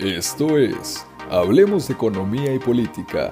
Esto 0.00 0.58
es 0.58 1.04
Hablemos 1.28 1.88
de 1.88 1.94
Economía 1.94 2.54
y 2.54 2.60
Política, 2.60 3.30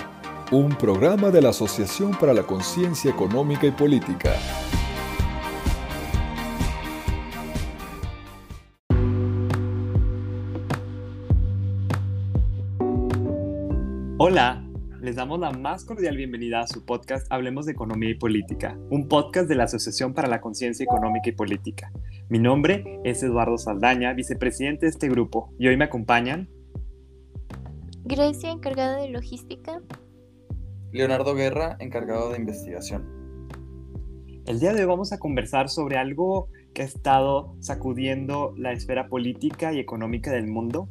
un 0.50 0.76
programa 0.76 1.30
de 1.30 1.40
la 1.40 1.50
Asociación 1.50 2.10
para 2.18 2.34
la 2.34 2.42
Conciencia 2.42 3.08
Económica 3.08 3.68
y 3.68 3.70
Política. 3.70 4.32
Hola, 14.18 14.68
les 15.00 15.14
damos 15.14 15.38
la 15.38 15.52
más 15.52 15.84
cordial 15.84 16.16
bienvenida 16.16 16.62
a 16.62 16.66
su 16.66 16.84
podcast 16.84 17.30
Hablemos 17.30 17.66
de 17.66 17.72
Economía 17.72 18.10
y 18.10 18.14
Política, 18.14 18.76
un 18.90 19.06
podcast 19.06 19.48
de 19.48 19.54
la 19.54 19.64
Asociación 19.64 20.14
para 20.14 20.26
la 20.26 20.40
Conciencia 20.40 20.82
Económica 20.82 21.28
y 21.28 21.32
Política. 21.32 21.92
Mi 22.28 22.40
nombre 22.40 22.98
es 23.04 23.22
Eduardo 23.22 23.56
Saldaña, 23.56 24.14
vicepresidente 24.14 24.86
de 24.86 24.90
este 24.90 25.08
grupo, 25.08 25.54
y 25.60 25.68
hoy 25.68 25.76
me 25.76 25.84
acompañan 25.84 26.48
Grecia, 28.08 28.52
encargada 28.52 28.98
de 28.98 29.08
logística. 29.08 29.82
Leonardo 30.92 31.34
Guerra, 31.34 31.76
encargado 31.80 32.30
de 32.30 32.38
investigación. 32.38 33.04
El 34.46 34.60
día 34.60 34.72
de 34.72 34.82
hoy 34.82 34.86
vamos 34.86 35.12
a 35.12 35.18
conversar 35.18 35.68
sobre 35.68 35.96
algo 35.96 36.48
que 36.72 36.82
ha 36.82 36.84
estado 36.84 37.56
sacudiendo 37.58 38.54
la 38.56 38.70
esfera 38.70 39.08
política 39.08 39.72
y 39.72 39.80
económica 39.80 40.30
del 40.30 40.46
mundo. 40.46 40.88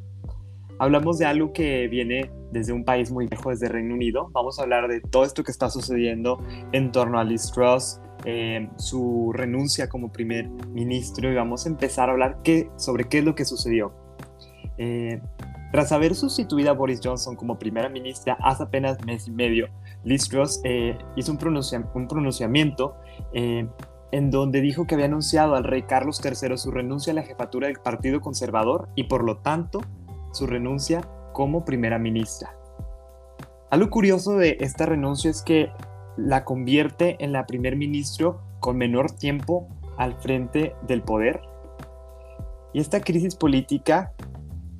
Hablamos 0.78 1.18
de 1.18 1.26
algo 1.26 1.54
que 1.54 1.88
viene 1.88 2.30
desde 2.52 2.74
un 2.74 2.84
país 2.84 3.10
muy 3.12 3.28
viejo, 3.28 3.50
desde 3.50 3.70
Reino 3.70 3.96
Unido. 3.96 4.30
Vamos 4.34 4.60
a 4.60 4.64
hablar 4.64 4.90
de 4.90 5.00
todo 5.00 5.24
esto 5.24 5.42
que 5.42 5.52
está 5.52 5.70
sucediendo 5.70 6.44
en 6.74 6.92
torno 6.92 7.18
a 7.18 7.24
Liz 7.24 7.50
Truss, 7.50 8.02
eh, 8.26 8.68
su 8.76 9.32
renuncia 9.34 9.88
como 9.88 10.12
primer 10.12 10.50
ministro 10.50 11.32
y 11.32 11.36
vamos 11.36 11.66
a 11.66 11.70
empezar 11.70 12.10
a 12.10 12.12
hablar 12.12 12.42
qué, 12.44 12.70
sobre 12.76 13.06
qué 13.06 13.20
es 13.20 13.24
lo 13.24 13.36
que 13.36 13.46
sucedió. 13.46 13.94
Eh, 14.78 15.22
tras 15.76 15.92
haber 15.92 16.16
sustituido 16.16 16.72
a 16.72 16.74
Boris 16.74 17.02
Johnson 17.04 17.36
como 17.36 17.60
primera 17.60 17.90
ministra 17.90 18.38
hace 18.40 18.64
apenas 18.64 19.04
mes 19.04 19.28
y 19.28 19.32
medio, 19.32 19.68
Liz 20.06 20.30
Truss 20.30 20.62
eh, 20.64 20.98
hizo 21.18 21.34
un, 21.34 21.40
un 21.94 22.08
pronunciamiento 22.08 22.96
eh, 23.34 23.68
en 24.14 24.32
donde 24.32 24.62
dijo 24.62 24.88
que 24.88 24.96
había 24.96 25.08
anunciado 25.08 25.54
al 25.54 25.66
rey 25.66 25.82
Carlos 25.82 26.22
III 26.24 26.58
su 26.58 26.72
renuncia 26.72 27.12
a 27.12 27.16
la 27.16 27.24
jefatura 27.24 27.68
del 27.68 27.80
Partido 27.80 28.22
Conservador 28.22 28.88
y 28.96 29.04
por 29.04 29.26
lo 29.26 29.40
tanto 29.40 29.82
su 30.32 30.48
renuncia 30.48 31.02
como 31.34 31.66
primera 31.66 32.00
ministra. 32.00 32.56
Algo 33.70 33.90
curioso 33.90 34.38
de 34.38 34.56
esta 34.62 34.86
renuncia 34.86 35.30
es 35.30 35.42
que 35.42 35.72
la 36.16 36.46
convierte 36.46 37.18
en 37.20 37.34
la 37.34 37.46
primer 37.46 37.76
ministro 37.76 38.40
con 38.62 38.78
menor 38.78 39.12
tiempo 39.12 39.68
al 39.98 40.16
frente 40.22 40.74
del 40.88 41.02
poder. 41.02 41.42
Y 42.72 42.80
esta 42.80 43.02
crisis 43.02 43.36
política 43.36 44.14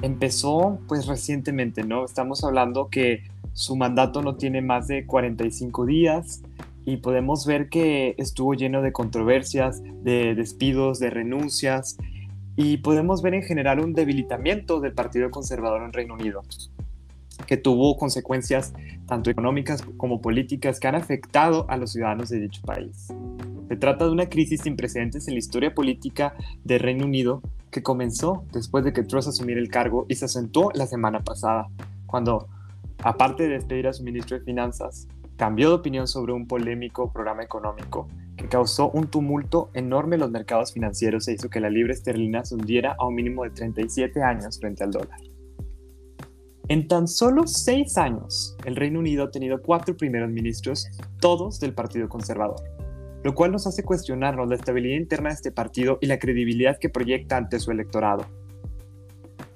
empezó 0.06 0.80
pues 0.88 1.08
recientemente, 1.08 1.84
¿no? 1.84 2.06
Estamos 2.06 2.44
hablando 2.44 2.90
que 2.90 3.24
su 3.54 3.76
mandato 3.76 4.22
no 4.22 4.36
tiene 4.36 4.62
más 4.62 4.88
de 4.88 5.06
45 5.06 5.86
días 5.86 6.44
y 6.86 6.98
podemos 6.98 7.48
ver 7.48 7.70
que 7.70 8.14
estuvo 8.18 8.54
lleno 8.54 8.84
de 8.84 8.92
controversias, 8.92 9.82
de 10.04 10.36
despidos, 10.36 11.00
de 11.00 11.10
renuncias 11.10 11.98
y 12.56 12.78
podemos 12.78 13.24
ver 13.24 13.34
en 13.34 13.44
general 13.44 13.80
un 13.80 13.94
debilitamiento 13.94 14.80
del 14.80 14.94
Partido 14.94 15.32
Conservador 15.32 15.82
en 15.82 15.92
Reino 15.92 16.14
Unido 16.14 16.44
que 17.48 17.58
tuvo 17.58 17.98
consecuencias 17.98 18.74
tanto 19.08 19.30
económicas 19.30 19.84
como 19.98 20.22
políticas 20.22 20.80
que 20.80 20.88
han 20.88 20.96
afectado 20.96 21.66
a 21.70 21.78
los 21.78 21.92
ciudadanos 21.92 22.30
de 22.30 22.40
dicho 22.40 22.62
país. 22.62 23.08
Se 23.68 23.76
trata 23.76 24.06
de 24.06 24.12
una 24.12 24.30
crisis 24.30 24.62
sin 24.62 24.76
precedentes 24.76 25.28
en 25.28 25.34
la 25.34 25.40
historia 25.40 25.74
política 25.74 26.36
de 26.64 26.78
Reino 26.78 27.06
Unido 27.06 27.42
que 27.72 27.82
comenzó 27.82 28.46
después 28.54 28.86
de 28.86 28.94
que 28.94 29.04
Truss 29.04 29.28
asumiera 29.28 29.60
el 29.60 29.70
cargo 29.70 30.06
y 30.08 30.16
se 30.16 30.26
asentó 30.26 30.70
la 30.76 30.86
semana 30.86 31.24
pasada, 31.24 31.68
cuando, 32.06 32.48
aparte 33.00 33.44
de 33.44 33.56
despedir 33.56 33.88
a 33.88 33.94
su 33.94 34.04
ministro 34.04 34.38
de 34.38 34.46
Finanzas, 34.46 35.08
cambió 35.36 35.70
de 35.70 35.76
opinión 35.76 36.08
sobre 36.08 36.32
un 36.32 36.48
polémico 36.48 37.12
programa 37.12 37.44
económico 37.44 38.08
que 38.38 38.48
causó 38.48 38.92
un 38.92 39.08
tumulto 39.08 39.72
enorme 39.74 40.16
en 40.16 40.22
los 40.22 40.32
mercados 40.32 40.72
financieros 40.72 41.28
e 41.28 41.34
hizo 41.34 41.50
que 41.50 41.60
la 41.60 41.70
libra 41.70 41.94
esterlina 41.94 42.46
se 42.46 42.56
hundiera 42.56 42.96
a 43.00 43.08
un 43.08 43.16
mínimo 43.16 43.44
de 43.44 43.50
37 43.50 44.22
años 44.22 44.60
frente 44.60 44.84
al 44.84 44.92
dólar. 44.92 45.20
En 46.68 46.88
tan 46.88 47.08
solo 47.08 47.46
seis 47.48 47.98
años, 47.98 48.56
el 48.66 48.76
Reino 48.76 49.00
Unido 49.00 49.26
ha 49.26 49.32
tenido 49.32 49.62
cuatro 49.62 49.98
primeros 49.98 50.30
ministros, 50.30 50.88
todos 51.20 51.60
del 51.60 51.74
Partido 51.74 52.08
Conservador 52.10 52.75
lo 53.26 53.34
cual 53.34 53.52
nos 53.52 53.66
hace 53.66 53.82
cuestionarnos 53.82 54.48
la 54.48 54.54
estabilidad 54.54 54.98
interna 54.98 55.30
de 55.30 55.34
este 55.34 55.52
partido 55.52 55.98
y 56.00 56.06
la 56.06 56.20
credibilidad 56.20 56.78
que 56.78 56.90
proyecta 56.90 57.38
ante 57.38 57.60
su 57.60 57.72
electorado. 57.72 58.28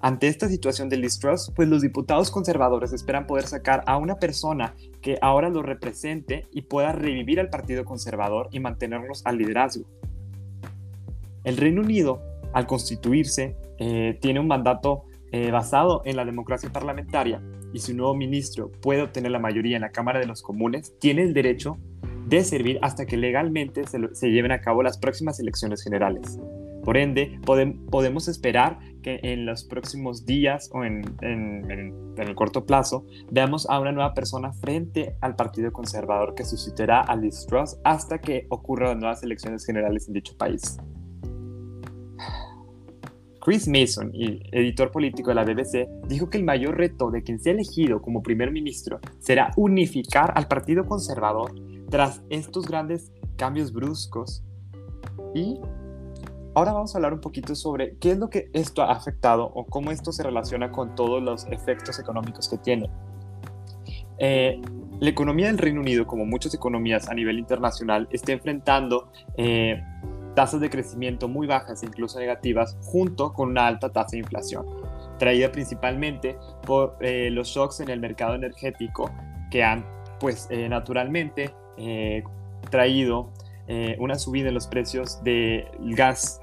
Ante 0.02 0.28
esta 0.28 0.50
situación 0.50 0.90
de 0.90 0.98
distrust, 0.98 1.54
pues 1.56 1.70
los 1.70 1.84
diputados 1.84 2.32
conservadores 2.32 2.94
esperan 2.94 3.28
poder 3.28 3.46
sacar 3.46 3.84
a 3.86 3.98
una 3.98 4.16
persona 4.16 4.74
que 5.04 5.20
ahora 5.22 5.50
lo 5.50 5.62
represente 5.62 6.48
y 6.52 6.64
pueda 6.64 6.94
revivir 6.94 7.40
al 7.40 7.52
Partido 7.52 7.86
Conservador 7.86 8.50
y 8.52 8.60
mantenerlos 8.60 9.22
al 9.24 9.38
liderazgo. 9.38 9.86
El 11.44 11.56
Reino 11.56 11.84
Unido, 11.84 12.24
al 12.54 12.66
constituirse, 12.66 13.56
eh, 13.78 14.18
tiene 14.20 14.40
un 14.40 14.48
mandato 14.48 15.04
eh, 15.32 15.52
basado 15.52 16.02
en 16.06 16.16
la 16.16 16.26
democracia 16.26 16.72
parlamentaria 16.72 17.40
y 17.72 17.82
si 17.82 17.92
un 17.92 18.00
nuevo 18.00 18.16
ministro 18.16 18.72
puede 18.82 19.04
obtener 19.04 19.30
la 19.30 19.38
mayoría 19.38 19.76
en 19.76 19.84
la 19.84 19.92
Cámara 19.92 20.20
de 20.20 20.26
los 20.26 20.42
Comunes, 20.42 20.98
tiene 20.98 21.22
el 21.22 21.36
derecho 21.36 21.78
de 22.28 22.44
servir 22.44 22.80
hasta 22.82 23.06
que 23.06 23.18
legalmente 23.18 23.84
se, 23.88 24.30
lleven 24.30 24.52
a 24.52 24.62
cabo 24.62 24.84
las 24.84 24.98
próximas 24.98 25.40
elecciones 25.40 25.84
generales. 25.84 26.40
Por 26.84 26.98
ende, 26.98 27.40
podemos 27.46 28.28
esperar 28.28 28.80
que 29.04 29.20
en 29.24 29.46
los 29.46 29.64
próximos 29.64 30.26
días 30.26 30.70
o 30.74 30.84
en, 30.84 31.04
el 31.22 32.36
corto 32.36 32.66
plazo 32.66 33.06
veamos 33.32 33.70
a 33.70 33.80
una 33.80 33.92
nueva 33.92 34.14
persona 34.14 34.54
frente 34.54 35.16
al 35.22 35.36
Partido 35.36 35.72
Conservador 35.72 36.36
que 36.36 36.46
suscitará 36.46 37.02
a 37.02 37.16
Liz 37.16 37.46
Truss 37.48 37.78
hasta 37.84 38.20
que 38.20 38.46
ocurran 38.50 38.90
las 38.90 38.98
nuevas 38.98 39.24
elecciones 39.24 39.66
generales 39.66 40.08
en 40.08 40.14
dicho 40.14 40.36
país. 40.38 40.78
Chris 43.42 43.68
Mason, 43.68 44.12
editor 44.52 44.92
político 44.92 45.30
de 45.30 45.36
la 45.36 45.44
BBC, 45.44 45.88
dijo 46.08 46.30
que 46.30 46.38
el 46.38 46.44
mayor 46.44 46.78
reto 46.78 47.10
de 47.10 47.24
quien 47.24 47.40
sea 47.40 47.54
elegido 47.54 48.02
como 48.02 48.22
primer 48.22 48.52
ministro 48.52 49.00
será 49.20 49.52
unificar 49.56 50.34
al 50.36 50.48
Partido 50.48 50.86
Conservador 50.86 51.54
tras 51.90 52.22
estos 52.30 52.68
grandes 52.68 53.12
cambios 53.36 53.74
bruscos. 53.74 54.44
Y 55.34 55.60
ahora 56.56 56.74
vamos 56.74 56.94
a 56.94 56.98
hablar 56.98 57.14
un 57.14 57.22
poquito 57.22 57.56
sobre 57.56 57.98
qué 57.98 58.12
es 58.12 58.18
lo 58.18 58.30
que 58.30 58.50
esto 58.54 58.82
ha 58.82 58.92
afectado 58.92 59.46
o 59.46 59.66
cómo 59.66 59.92
esto 59.92 60.12
se 60.12 60.24
relaciona 60.24 60.72
con 60.72 60.96
todos 60.96 61.22
los 61.22 61.46
efectos 61.48 62.00
económicos 62.00 62.48
que 62.50 62.58
tiene. 62.58 62.90
Eh, 64.20 64.62
la 65.00 65.10
economía 65.10 65.48
del 65.48 65.58
Reino 65.58 65.80
Unido, 65.80 66.06
como 66.06 66.26
muchas 66.26 66.54
economías 66.54 67.08
a 67.08 67.14
nivel 67.14 67.40
internacional, 67.40 68.08
está 68.12 68.34
enfrentando 68.34 69.10
eh, 69.38 69.82
tasas 70.36 70.60
de 70.60 70.70
crecimiento 70.70 71.30
muy 71.30 71.48
bajas 71.48 71.82
e 71.82 71.86
incluso 71.86 72.20
negativas, 72.20 72.78
junto 72.82 73.32
con 73.32 73.50
una 73.50 73.66
alta 73.66 73.90
tasa 73.90 74.12
de 74.12 74.20
inflación, 74.20 74.66
traída 75.18 75.52
principalmente 75.52 76.38
por 76.66 76.98
eh, 77.00 77.30
los 77.32 77.48
shocks 77.48 77.80
en 77.80 77.90
el 77.90 78.02
mercado 78.02 78.36
energético 78.36 79.10
que 79.50 79.64
han, 79.64 79.86
pues, 80.20 80.50
naturalmente 80.70 81.54
eh, 81.80 82.24
traído 82.70 83.32
eh, 83.68 83.96
una 84.00 84.16
subida 84.16 84.50
en 84.50 84.54
los 84.54 84.68
precios 84.68 85.24
del 85.24 85.66
gas, 85.96 86.42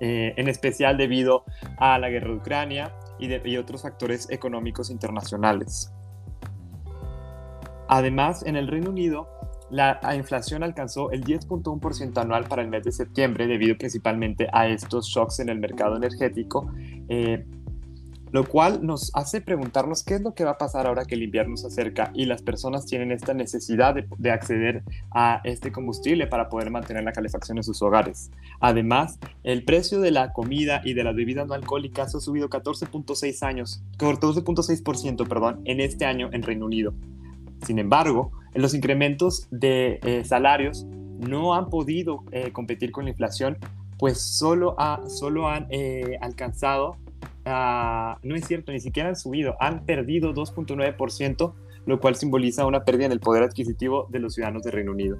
eh, 0.00 0.34
en 0.36 0.48
especial 0.48 0.96
debido 0.96 1.44
a 1.78 1.98
la 1.98 2.08
guerra 2.08 2.28
de 2.28 2.36
Ucrania 2.36 2.94
y, 3.18 3.34
y 3.48 3.56
otros 3.56 3.82
factores 3.82 4.30
económicos 4.30 4.90
internacionales. 4.90 5.92
Además, 7.88 8.44
en 8.46 8.56
el 8.56 8.68
Reino 8.68 8.90
Unido, 8.90 9.28
la 9.70 9.98
inflación 10.14 10.62
alcanzó 10.62 11.10
el 11.10 11.24
10.1% 11.24 12.16
anual 12.18 12.44
para 12.44 12.62
el 12.62 12.68
mes 12.68 12.84
de 12.84 12.92
septiembre 12.92 13.46
debido 13.46 13.76
principalmente 13.76 14.48
a 14.52 14.68
estos 14.68 15.08
shocks 15.08 15.40
en 15.40 15.48
el 15.48 15.58
mercado 15.58 15.96
energético, 15.96 16.70
lo 18.30 18.44
cual 18.44 18.84
nos 18.84 19.10
hace 19.14 19.40
preguntarnos 19.40 20.02
qué 20.02 20.14
es 20.14 20.20
lo 20.20 20.34
que 20.34 20.44
va 20.44 20.52
a 20.52 20.58
pasar 20.58 20.86
ahora 20.86 21.04
que 21.04 21.14
el 21.14 21.22
invierno 21.22 21.56
se 21.56 21.66
acerca 21.66 22.10
y 22.14 22.26
las 22.26 22.42
personas 22.42 22.86
tienen 22.86 23.12
esta 23.12 23.34
necesidad 23.34 23.94
de, 23.94 24.30
acceder 24.30 24.82
a 25.10 25.40
este 25.44 25.72
combustible 25.72 26.26
para 26.26 26.48
poder 26.48 26.70
mantener 26.70 27.04
la 27.04 27.12
calefacción 27.12 27.58
en 27.58 27.64
sus 27.64 27.80
hogares. 27.82 28.30
Además, 28.60 29.18
el 29.42 29.64
precio 29.64 30.00
de 30.00 30.10
la 30.10 30.32
comida 30.32 30.82
y 30.84 30.94
de 30.94 31.04
las 31.04 31.16
bebidas 31.16 31.46
no 31.46 31.54
alcohólicas 31.54 32.14
ha 32.14 32.20
subido 32.20 32.50
14.6 32.50 33.42
años, 33.46 33.82
14.6%, 33.98 35.26
perdón, 35.26 35.62
en 35.64 35.80
este 35.80 36.04
año 36.04 36.28
en 36.32 36.42
Reino 36.42 36.66
Unido. 36.66 36.92
Sin 37.66 37.78
embargo, 37.78 38.32
los 38.54 38.74
incrementos 38.74 39.48
de 39.50 39.98
eh, 40.02 40.24
salarios 40.24 40.84
no 41.18 41.54
han 41.54 41.68
podido 41.68 42.24
eh, 42.30 42.52
competir 42.52 42.92
con 42.92 43.04
la 43.04 43.10
inflación, 43.10 43.58
pues 43.98 44.20
solo, 44.20 44.76
ha, 44.78 45.00
solo 45.08 45.48
han 45.48 45.66
eh, 45.70 46.16
alcanzado 46.20 46.96
Ah, 47.50 48.18
no 48.22 48.34
es 48.36 48.46
cierto, 48.46 48.72
ni 48.72 48.80
siquiera 48.80 49.08
han 49.08 49.16
subido, 49.16 49.56
han 49.58 49.86
perdido 49.86 50.34
2.9%, 50.34 51.54
lo 51.86 51.98
cual 51.98 52.14
simboliza 52.14 52.66
una 52.66 52.84
pérdida 52.84 53.06
en 53.06 53.12
el 53.12 53.20
poder 53.20 53.42
adquisitivo 53.42 54.06
de 54.10 54.18
los 54.18 54.34
ciudadanos 54.34 54.62
de 54.64 54.70
Reino 54.70 54.92
Unido. 54.92 55.16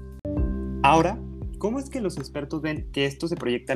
Ahora, 0.83 1.19
¿cómo 1.57 1.79
es 1.79 1.89
que 1.89 2.03
los 2.03 2.19
expertos 2.19 2.61
ven 2.61 2.87
que 2.93 3.07
esto 3.07 3.29
se 3.29 3.37
proyecta 3.37 3.73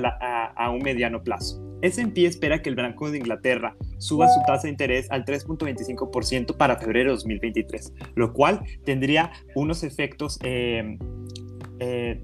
a, 0.54 0.70
un 0.70 0.80
mediano 0.82 1.22
plazo? 1.22 1.62
S&P 1.80 2.26
espera 2.26 2.60
que 2.60 2.68
el 2.68 2.76
Banco 2.76 3.10
de 3.10 3.18
Inglaterra 3.18 3.74
suba 3.96 4.28
su 4.28 4.40
tasa 4.46 4.64
de 4.64 4.70
interés 4.70 5.10
al 5.10 5.24
3.25% 5.24 6.56
para 6.58 6.76
febrero 6.76 7.10
de 7.10 7.16
2023, 7.16 7.94
lo 8.16 8.34
cual 8.34 8.62
tendría 8.84 9.32
unos 9.54 9.82
efectos 9.82 10.38
eh, 10.42 10.98
eh, 11.80 12.22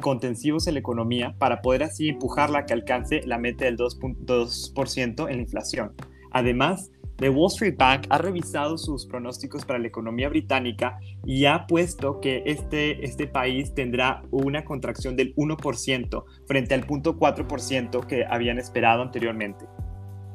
contensivos 0.00 0.66
en 0.66 0.74
la 0.74 0.80
economía 0.80 1.34
para 1.38 1.62
poder 1.62 1.82
así 1.84 2.08
empujarla 2.08 2.60
a 2.60 2.66
que 2.66 2.72
alcance 2.72 3.20
la 3.26 3.38
meta 3.38 3.64
del 3.64 3.76
2.2% 3.76 5.28
en 5.28 5.36
la 5.36 5.42
inflación. 5.42 5.92
Además, 6.32 6.90
The 7.20 7.28
Wall 7.28 7.52
Street 7.52 7.76
Bank 7.76 8.06
ha 8.08 8.16
revisado 8.16 8.78
sus 8.78 9.04
pronósticos 9.04 9.66
para 9.66 9.78
la 9.78 9.86
economía 9.86 10.30
británica 10.30 10.98
y 11.26 11.44
ha 11.44 11.66
puesto 11.66 12.18
que 12.18 12.42
este, 12.46 13.04
este 13.04 13.26
país 13.26 13.74
tendrá 13.74 14.22
una 14.30 14.64
contracción 14.64 15.16
del 15.16 15.34
1% 15.36 16.24
frente 16.46 16.74
al 16.74 16.86
0.4% 16.86 18.06
que 18.06 18.24
habían 18.24 18.58
esperado 18.58 19.02
anteriormente. 19.02 19.66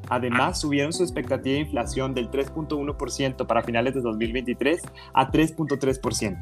Además, 0.09 0.61
subieron 0.61 0.93
su 0.93 1.01
expectativa 1.01 1.55
de 1.55 1.61
inflación 1.61 2.13
del 2.13 2.29
3.1% 2.29 3.47
para 3.47 3.63
finales 3.63 3.95
de 3.95 4.01
2023 4.01 4.83
a 5.15 5.31
3.3%. 5.31 6.37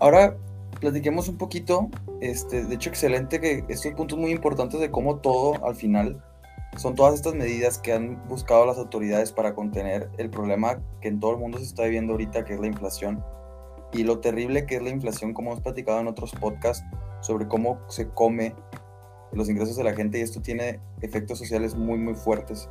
Ahora 0.00 0.36
platiquemos 0.84 1.28
un 1.28 1.38
poquito, 1.38 1.88
este, 2.20 2.62
de 2.62 2.74
hecho 2.74 2.90
excelente 2.90 3.40
que 3.40 3.64
estos 3.68 3.94
puntos 3.94 4.18
muy 4.18 4.32
importantes 4.32 4.80
de 4.80 4.90
cómo 4.90 5.16
todo 5.16 5.64
al 5.66 5.74
final 5.74 6.22
son 6.76 6.94
todas 6.94 7.14
estas 7.14 7.34
medidas 7.34 7.78
que 7.78 7.94
han 7.94 8.22
buscado 8.28 8.66
las 8.66 8.76
autoridades 8.76 9.32
para 9.32 9.54
contener 9.54 10.10
el 10.18 10.28
problema 10.28 10.82
que 11.00 11.08
en 11.08 11.20
todo 11.20 11.30
el 11.30 11.38
mundo 11.38 11.56
se 11.56 11.64
está 11.64 11.84
viviendo 11.84 12.12
ahorita, 12.12 12.44
que 12.44 12.52
es 12.52 12.60
la 12.60 12.66
inflación. 12.66 13.24
Y 13.94 14.02
lo 14.02 14.18
terrible 14.18 14.66
que 14.66 14.76
es 14.76 14.82
la 14.82 14.90
inflación, 14.90 15.32
como 15.32 15.52
hemos 15.52 15.62
platicado 15.62 16.00
en 16.00 16.08
otros 16.08 16.32
podcasts, 16.32 16.84
sobre 17.22 17.48
cómo 17.48 17.78
se 17.88 18.08
come 18.10 18.54
los 19.32 19.48
ingresos 19.48 19.76
de 19.76 19.84
la 19.84 19.94
gente 19.94 20.18
y 20.18 20.22
esto 20.22 20.42
tiene 20.42 20.80
efectos 21.00 21.38
sociales 21.38 21.74
muy, 21.74 21.98
muy 21.98 22.14
fuertes. 22.14 22.68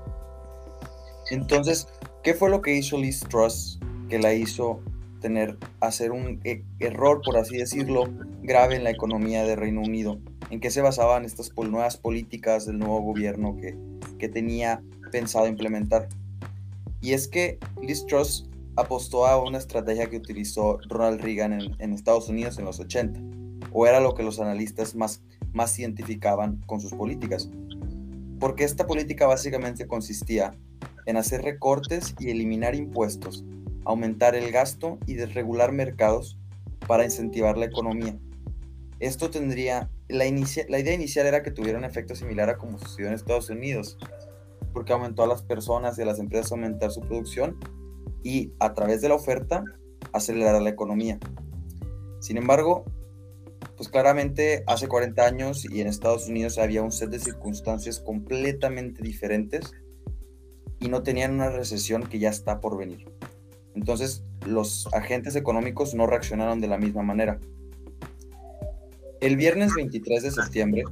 Entonces, 1.31 1.88
¿qué 2.21 2.36
fue 2.36 2.51
lo 2.51 2.62
que 2.62 2.75
hizo 2.75 2.95
Liz 2.98 3.21
Truss 3.21 3.80
que 4.07 4.19
la 4.19 4.33
hizo 4.33 4.81
tener, 5.23 5.57
hacer 5.79 6.11
un 6.11 6.39
e, 6.43 6.63
error, 6.79 7.21
por 7.25 7.37
así 7.37 7.57
decirlo, 7.57 8.03
grave 8.43 8.75
en 8.75 8.83
la 8.83 8.91
economía 8.91 9.43
de 9.43 9.55
Reino 9.55 9.81
Unido? 9.81 10.19
¿En 10.51 10.59
qué 10.59 10.69
se 10.69 10.81
basaban 10.81 11.25
estas 11.25 11.51
nuevas 11.57 11.97
políticas 11.97 12.67
del 12.67 12.77
nuevo 12.77 13.01
gobierno 13.01 13.57
que, 13.57 13.75
que 14.19 14.29
tenía 14.29 14.83
pensado 15.11 15.47
implementar? 15.47 16.07
Y 17.01 17.13
es 17.13 17.27
que 17.27 17.57
Liz 17.81 18.05
Truss 18.05 18.47
apostó 18.75 19.25
a 19.25 19.41
una 19.41 19.57
estrategia 19.57 20.09
que 20.11 20.17
utilizó 20.17 20.77
Ronald 20.87 21.21
Reagan 21.21 21.53
en, 21.53 21.75
en 21.79 21.93
Estados 21.93 22.29
Unidos 22.29 22.59
en 22.59 22.65
los 22.65 22.79
80, 22.79 23.19
o 23.71 23.87
era 23.87 23.99
lo 23.99 24.13
que 24.13 24.21
los 24.21 24.39
analistas 24.39 24.93
más 24.93 25.23
más 25.53 25.77
identificaban 25.79 26.57
con 26.65 26.81
sus 26.81 26.93
políticas. 26.93 27.49
Porque 28.39 28.65
esta 28.65 28.85
política 28.85 29.27
básicamente 29.27 29.87
consistía 29.87 30.53
en 31.05 31.17
hacer 31.17 31.43
recortes 31.43 32.15
y 32.19 32.29
eliminar 32.29 32.75
impuestos, 32.75 33.45
aumentar 33.85 34.35
el 34.35 34.51
gasto 34.51 34.97
y 35.06 35.15
desregular 35.15 35.71
mercados 35.71 36.39
para 36.88 37.03
incentivar 37.06 37.57
la 37.57 37.65
economía. 37.65 38.18
Esto 39.00 39.30
tendría, 39.30 39.89
la, 40.07 40.25
idea 40.25 40.94
inicial 40.94 41.25
era 41.25 41.44
que 41.44 41.51
tuviera 41.51 41.77
un 41.77 41.85
efecto 41.85 42.15
similar 42.15 42.50
a 42.50 42.57
como 42.57 42.77
sucedió 42.80 43.07
en 43.07 43.13
Estados 43.13 43.50
Unidos, 43.50 43.97
porque 44.71 44.94
aumentó 44.94 45.24
a 45.24 45.27
las 45.27 45.44
personas 45.44 45.97
y 45.97 46.01
a 46.01 46.06
las 46.06 46.19
empresas 46.19 46.51
a 46.51 46.56
aumentar 46.56 46.91
su 46.91 47.01
producción 47.01 47.57
y 48.24 48.53
a 48.59 48.74
través 48.74 49.01
de 49.01 49.09
la 49.09 49.15
oferta 49.15 49.63
acelerar 50.13 50.62
la 50.62 50.69
economía. 50.69 51.19
Sin 52.19 52.38
embargo, 52.38 52.86
pues 53.75 53.89
claramente 53.89 54.63
hace 54.68 54.88
40 54.88 55.25
años 55.25 55.65
y 55.65 55.81
en 55.81 55.88
Estados 55.88 56.27
Unidos 56.27 56.57
había 56.57 56.81
un 56.81 56.91
set 56.91 57.09
de 57.09 57.19
circunstancias 57.19 58.00
completamente 58.00 59.01
diferentes 59.01 59.74
y 60.79 60.89
no 60.89 61.03
tenían 61.03 61.33
una 61.33 61.50
recesión 61.50 62.03
que 62.03 62.19
ya 62.19 62.29
está 62.29 62.59
por 62.59 62.77
venir. 62.77 63.06
Entonces 63.75 64.23
los 64.45 64.87
agentes 64.93 65.35
económicos 65.35 65.93
no 65.93 66.07
reaccionaron 66.07 66.59
de 66.61 66.67
la 66.67 66.77
misma 66.77 67.03
manera. 67.03 67.39
El 69.21 69.37
viernes 69.37 69.73
23 69.75 70.23
de 70.23 70.31
septiembre, 70.31 70.83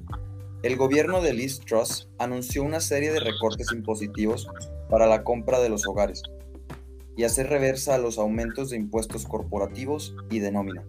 el 0.63 0.77
gobierno 0.77 1.21
de 1.21 1.33
Liz 1.33 1.59
Truss 1.59 2.09
anunció 2.17 2.63
una 2.63 2.79
serie 2.79 3.11
de 3.11 3.19
recortes 3.19 3.71
impositivos 3.73 4.47
para 4.89 5.07
la 5.07 5.23
compra 5.23 5.59
de 5.59 5.69
los 5.69 5.85
hogares 5.87 6.23
y 7.17 7.23
hacer 7.23 7.49
reversa 7.49 7.95
a 7.95 7.97
los 7.97 8.17
aumentos 8.17 8.69
de 8.69 8.77
impuestos 8.77 9.25
corporativos 9.25 10.15
y 10.29 10.39
de 10.39 10.51
nómina 10.51 10.83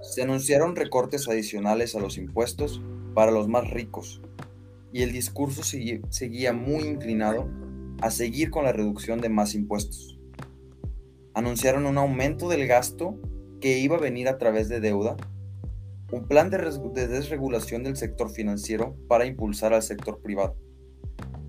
se 0.00 0.22
anunciaron 0.22 0.76
recortes 0.76 1.28
adicionales 1.28 1.94
a 1.94 2.00
los 2.00 2.16
impuestos 2.16 2.80
para 3.14 3.30
los 3.30 3.48
más 3.48 3.70
ricos 3.70 4.22
y 4.92 5.02
el 5.02 5.12
discurso 5.12 5.62
seguía 5.62 6.52
muy 6.52 6.82
inclinado 6.82 7.48
a 8.00 8.10
seguir 8.10 8.50
con 8.50 8.64
la 8.64 8.72
reducción 8.72 9.20
de 9.20 9.28
más 9.28 9.54
impuestos. 9.54 10.09
Anunciaron 11.34 11.86
un 11.86 11.98
aumento 11.98 12.48
del 12.48 12.66
gasto 12.66 13.18
que 13.60 13.78
iba 13.78 13.96
a 13.96 14.00
venir 14.00 14.28
a 14.28 14.38
través 14.38 14.68
de 14.68 14.80
deuda, 14.80 15.16
un 16.10 16.26
plan 16.26 16.50
de, 16.50 16.58
desregulación 17.06 17.84
del 17.84 17.96
sector 17.96 18.30
financiero 18.30 18.96
para 19.08 19.26
impulsar 19.26 19.72
al 19.72 19.82
sector 19.82 20.20
privado. 20.20 20.56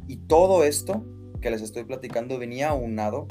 Y 0.07 0.18
todo 0.18 0.63
esto 0.63 1.04
que 1.42 1.50
les 1.50 1.62
estoy 1.62 1.83
platicando 1.83 2.38
venía 2.38 2.69
aunado 2.69 3.28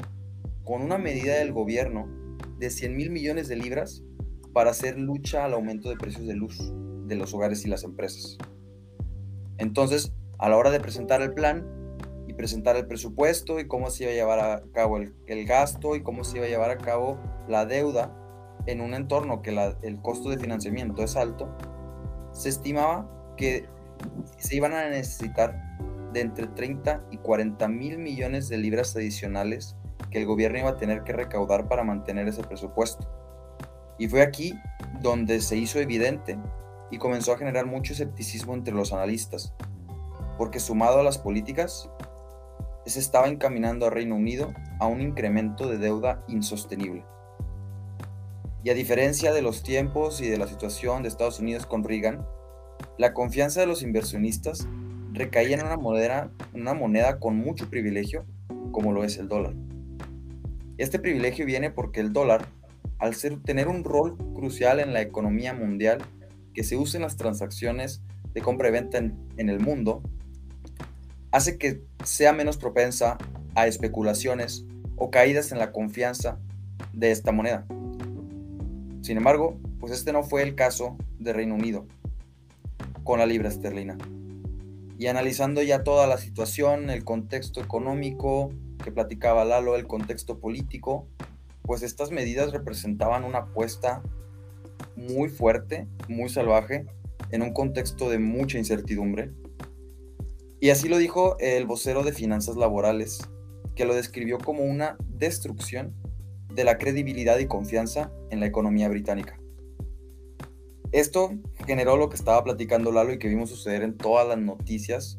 con 0.65 0.81
una 0.81 0.97
medida 0.97 1.35
del 1.35 1.53
gobierno 1.53 2.07
de 2.57 2.69
100 2.69 2.95
mil 2.95 3.09
millones 3.11 3.47
de 3.47 3.55
libras 3.55 4.03
para 4.53 4.71
hacer 4.71 4.99
lucha 4.99 5.45
al 5.45 5.53
aumento 5.53 5.89
de 5.89 5.95
precios 5.95 6.27
de 6.27 6.35
luz 6.35 6.73
de 7.05 7.15
los 7.15 7.33
hogares 7.33 7.65
y 7.65 7.69
las 7.69 7.83
empresas. 7.83 8.37
Entonces, 9.57 10.11
a 10.37 10.49
la 10.49 10.57
hora 10.57 10.71
de 10.71 10.79
presentar 10.79 11.21
el 11.21 11.33
plan 11.33 11.65
presentar 12.41 12.75
el 12.75 12.87
presupuesto 12.87 13.59
y 13.59 13.67
cómo 13.67 13.91
se 13.91 14.05
iba 14.05 14.13
a 14.13 14.15
llevar 14.15 14.39
a 14.39 14.63
cabo 14.73 14.97
el, 14.97 15.45
gasto 15.45 15.95
y 15.95 16.01
cómo 16.01 16.23
se 16.23 16.37
iba 16.37 16.47
a 16.47 16.49
llevar 16.49 16.71
a 16.71 16.79
cabo 16.79 17.19
la 17.47 17.67
deuda 17.67 18.17
en 18.65 18.81
un 18.81 18.95
entorno 18.95 19.43
que 19.43 19.51
el 19.83 20.01
costo 20.01 20.31
de 20.31 20.39
financiamiento 20.39 21.03
es 21.03 21.15
alto, 21.15 21.55
se 22.31 22.49
estimaba 22.49 23.07
que 23.37 23.69
se 24.39 24.55
iban 24.55 24.73
a 24.73 24.89
necesitar 24.89 25.55
de 26.13 26.21
entre 26.21 26.47
30 26.47 27.05
y 27.11 27.17
40 27.17 27.67
mil 27.67 27.99
millones 27.99 28.49
de 28.49 28.57
libras 28.57 28.95
adicionales 28.95 29.75
que 30.09 30.17
el 30.17 30.25
gobierno 30.25 30.57
iba 30.57 30.69
a 30.71 30.77
tener 30.77 31.03
que 31.03 31.13
recaudar 31.13 31.67
para 31.67 31.83
mantener 31.83 32.27
ese 32.27 32.41
presupuesto. 32.41 33.07
Y 33.99 34.07
fue 34.07 34.23
aquí 34.23 34.55
donde 34.99 35.41
se 35.41 35.57
hizo 35.57 35.77
evidente 35.77 36.39
y 36.89 36.97
comenzó 36.97 37.33
a 37.33 37.37
generar 37.37 37.67
mucho 37.67 37.93
escepticismo 37.93 38.55
entre 38.55 38.73
los 38.73 38.93
analistas, 38.93 39.53
porque 40.39 40.59
sumado 40.59 41.01
a 41.01 41.03
las 41.03 41.19
políticas, 41.19 41.87
se 42.91 42.99
estaba 42.99 43.27
encaminando 43.27 43.87
a 43.87 43.89
Reino 43.89 44.15
Unido 44.15 44.53
a 44.79 44.87
un 44.87 45.01
incremento 45.01 45.67
de 45.67 45.77
deuda 45.77 46.23
insostenible. 46.27 47.03
Y 48.63 48.69
a 48.69 48.75
diferencia 48.75 49.33
de 49.33 49.41
los 49.41 49.63
tiempos 49.63 50.21
y 50.21 50.29
de 50.29 50.37
la 50.37 50.47
situación 50.47 51.01
de 51.01 51.09
Estados 51.09 51.39
Unidos 51.39 51.65
con 51.65 51.83
Reagan, 51.83 52.23
la 52.97 53.13
confianza 53.13 53.59
de 53.59 53.67
los 53.67 53.81
inversionistas 53.81 54.67
recaía 55.13 55.57
en 55.57 55.65
una 56.53 56.73
moneda, 56.73 57.19
con 57.19 57.37
mucho 57.37 57.69
privilegio, 57.69 58.25
como 58.71 58.91
lo 58.91 59.03
es 59.03 59.17
el 59.17 59.27
dólar. 59.27 59.55
Este 60.77 60.99
privilegio 60.99 61.45
viene 61.45 61.71
porque 61.71 61.99
el 61.99 62.13
dólar 62.13 62.47
al 62.99 63.15
ser, 63.15 63.41
tener 63.41 63.67
un 63.67 63.83
rol 63.83 64.15
crucial 64.35 64.79
en 64.79 64.93
la 64.93 65.01
economía 65.01 65.53
mundial, 65.53 65.99
que 66.53 66.63
se 66.63 66.77
usen 66.77 67.01
las 67.01 67.17
transacciones 67.17 68.03
de 68.33 68.41
compra 68.41 68.69
y 68.69 68.71
venta 68.71 68.99
en, 68.99 69.17
en 69.37 69.49
el 69.49 69.59
mundo, 69.59 70.03
hace 71.31 71.57
que 71.57 71.83
sea 72.03 72.33
menos 72.33 72.57
propensa 72.57 73.17
a 73.55 73.67
especulaciones 73.67 74.65
o 74.95 75.09
caídas 75.09 75.51
en 75.51 75.59
la 75.59 75.71
confianza 75.71 76.39
de 76.93 77.11
esta 77.11 77.31
moneda. 77.31 77.65
Sin 79.01 79.17
embargo, 79.17 79.59
pues 79.79 79.91
este 79.93 80.13
no 80.13 80.23
fue 80.23 80.43
el 80.43 80.55
caso 80.55 80.97
de 81.19 81.33
Reino 81.33 81.55
Unido 81.55 81.85
con 83.03 83.19
la 83.19 83.25
libra 83.25 83.49
esterlina. 83.49 83.97
Y 84.97 85.07
analizando 85.07 85.63
ya 85.63 85.83
toda 85.83 86.05
la 86.05 86.17
situación, 86.17 86.91
el 86.91 87.03
contexto 87.03 87.59
económico 87.61 88.51
que 88.83 88.91
platicaba 88.91 89.45
Lalo, 89.45 89.75
el 89.75 89.87
contexto 89.87 90.39
político, 90.39 91.07
pues 91.63 91.81
estas 91.81 92.11
medidas 92.11 92.51
representaban 92.51 93.23
una 93.23 93.39
apuesta 93.39 94.03
muy 94.95 95.29
fuerte, 95.29 95.87
muy 96.07 96.29
salvaje, 96.29 96.85
en 97.31 97.41
un 97.41 97.53
contexto 97.53 98.09
de 98.09 98.19
mucha 98.19 98.57
incertidumbre. 98.57 99.31
Y 100.63 100.69
así 100.69 100.87
lo 100.87 100.99
dijo 100.99 101.37
el 101.39 101.65
vocero 101.65 102.03
de 102.03 102.13
finanzas 102.13 102.55
laborales, 102.55 103.19
que 103.75 103.83
lo 103.83 103.95
describió 103.95 104.37
como 104.37 104.63
una 104.63 104.95
destrucción 105.07 105.95
de 106.53 106.63
la 106.63 106.77
credibilidad 106.77 107.39
y 107.39 107.47
confianza 107.47 108.11
en 108.29 108.39
la 108.39 108.45
economía 108.45 108.87
británica. 108.87 109.39
Esto 110.91 111.31
generó 111.65 111.97
lo 111.97 112.09
que 112.09 112.15
estaba 112.15 112.43
platicando 112.43 112.91
Lalo 112.91 113.11
y 113.11 113.17
que 113.17 113.27
vimos 113.27 113.49
suceder 113.49 113.81
en 113.81 113.97
todas 113.97 114.27
las 114.27 114.37
noticias 114.37 115.17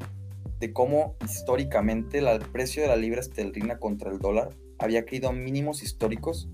de 0.61 0.73
cómo 0.73 1.17
históricamente 1.25 2.19
el 2.19 2.39
precio 2.53 2.83
de 2.83 2.89
la 2.89 2.97
libra 2.97 3.21
esterlina 3.21 3.81
contra 3.81 4.13
el 4.13 4.21
dólar 4.21 4.51
había 4.79 5.05
caído 5.05 5.29
a 5.29 5.33
mínimos 5.33 5.83
históricos, 5.83 6.49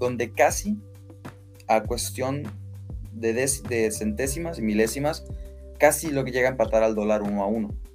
donde 0.00 0.32
casi 0.32 0.76
a 1.68 1.84
cuestión 1.84 2.42
de, 3.12 3.34
de 3.34 3.90
centésimas 3.92 4.58
y 4.58 4.62
milésimas, 4.62 5.24
casi 5.78 6.10
lo 6.10 6.24
que 6.24 6.32
llega 6.32 6.48
a 6.48 6.50
empatar 6.50 6.82
al 6.82 6.96
dólar 6.96 7.22
uno 7.22 7.44
a 7.44 7.46
uno. 7.46 7.85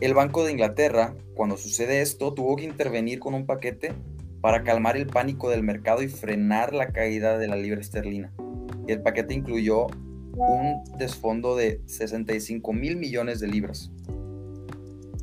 El 0.00 0.14
Banco 0.14 0.44
de 0.44 0.52
Inglaterra, 0.52 1.14
cuando 1.34 1.58
sucede 1.58 2.00
esto, 2.00 2.32
tuvo 2.32 2.56
que 2.56 2.64
intervenir 2.64 3.18
con 3.18 3.34
un 3.34 3.44
paquete 3.44 3.92
para 4.40 4.62
calmar 4.62 4.96
el 4.96 5.06
pánico 5.06 5.50
del 5.50 5.62
mercado 5.62 6.02
y 6.02 6.08
frenar 6.08 6.74
la 6.74 6.88
caída 6.88 7.36
de 7.36 7.48
la 7.48 7.56
libra 7.56 7.82
esterlina. 7.82 8.32
Y 8.88 8.92
el 8.92 9.02
paquete 9.02 9.34
incluyó 9.34 9.88
un 10.32 10.82
desfondo 10.96 11.54
de 11.54 11.82
65 11.84 12.72
mil 12.72 12.96
millones 12.96 13.40
de 13.40 13.48
libras. 13.48 13.90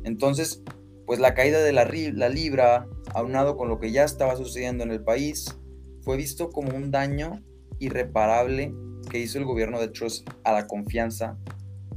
Entonces, 0.04 0.62
pues 1.06 1.18
la 1.18 1.34
caída 1.34 1.60
de 1.60 1.72
la, 1.72 1.88
la 2.14 2.28
libra, 2.28 2.86
aunado 3.14 3.56
con 3.56 3.68
lo 3.68 3.80
que 3.80 3.90
ya 3.90 4.04
estaba 4.04 4.36
sucediendo 4.36 4.84
en 4.84 4.92
el 4.92 5.02
país, 5.02 5.58
fue 6.02 6.16
visto 6.16 6.50
como 6.50 6.76
un 6.76 6.92
daño 6.92 7.42
irreparable 7.80 8.72
que 9.10 9.18
hizo 9.18 9.38
el 9.38 9.44
gobierno 9.44 9.80
de 9.80 9.88
Truss 9.88 10.24
a 10.44 10.52
la 10.52 10.68
confianza 10.68 11.36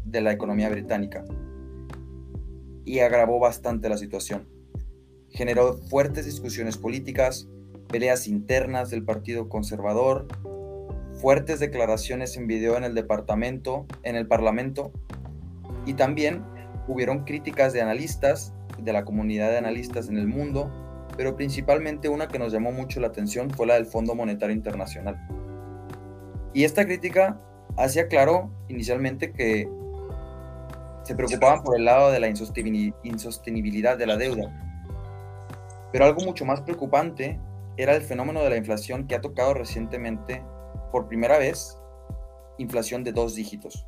de 0.04 0.22
la 0.22 0.32
economía 0.32 0.70
británica 0.70 1.24
y 2.86 3.00
agravó 3.00 3.40
bastante 3.40 3.90
la 3.90 3.98
situación. 3.98 4.48
Generó 5.30 5.78
fuertes 5.78 6.26
discusiones 6.26 6.78
políticas, 6.78 7.48
peleas 7.88 8.28
internas 8.28 8.90
del 8.90 9.04
Partido 9.04 9.50
Conservador, 9.50 10.28
fuertes 11.22 11.60
declaraciones 11.60 12.36
en 12.38 12.48
video 12.48 12.78
en 12.78 12.84
el 12.84 12.96
departamento, 12.96 13.86
en 14.04 14.16
el 14.16 14.28
Parlamento, 14.28 14.92
y 15.86 15.94
también 15.94 16.44
hubieron 16.88 17.24
críticas 17.26 17.74
de 17.74 17.82
analistas, 17.82 18.54
de 18.80 18.94
la 18.94 19.06
comunidad 19.06 19.52
de 19.52 19.58
analistas 19.58 20.10
en 20.10 20.18
el 20.18 20.28
mundo, 20.28 20.72
pero 21.16 21.36
principalmente 21.36 22.10
una 22.10 22.28
que 22.28 22.40
nos 22.40 22.52
llamó 22.52 22.72
mucho 22.72 23.00
la 23.00 23.08
atención 23.08 23.52
fue 23.52 23.68
la 23.68 23.76
del 23.76 23.86
Fondo 23.86 24.16
Monetario 24.16 24.56
Internacional. 24.56 25.20
Y 26.54 26.64
esta 26.64 26.86
crítica 26.86 27.40
hacía 27.78 28.08
claro 28.08 28.52
inicialmente 28.68 29.32
que 29.32 29.70
se 31.04 31.16
preocupaban 31.16 31.64
por 31.64 31.78
el 31.78 31.86
lado 31.86 32.12
de 32.12 32.20
la 32.20 32.28
insostenibilidad 32.28 33.98
de 33.98 34.06
la 34.06 34.18
deuda. 34.18 34.52
Pero 35.92 36.06
algo 36.06 36.22
mucho 36.22 36.46
más 36.46 36.62
preocupante 36.62 37.40
era 37.78 37.96
el 37.96 38.02
fenómeno 38.02 38.42
de 38.42 38.50
la 38.50 38.58
inflación 38.58 39.08
que 39.08 39.16
ha 39.16 39.22
tocado 39.22 39.54
recientemente 39.54 40.44
por 40.92 41.08
primera 41.08 41.38
vez 41.38 41.78
inflación 42.58 43.04
de 43.04 43.12
dos 43.12 43.36
dígitos 43.36 43.86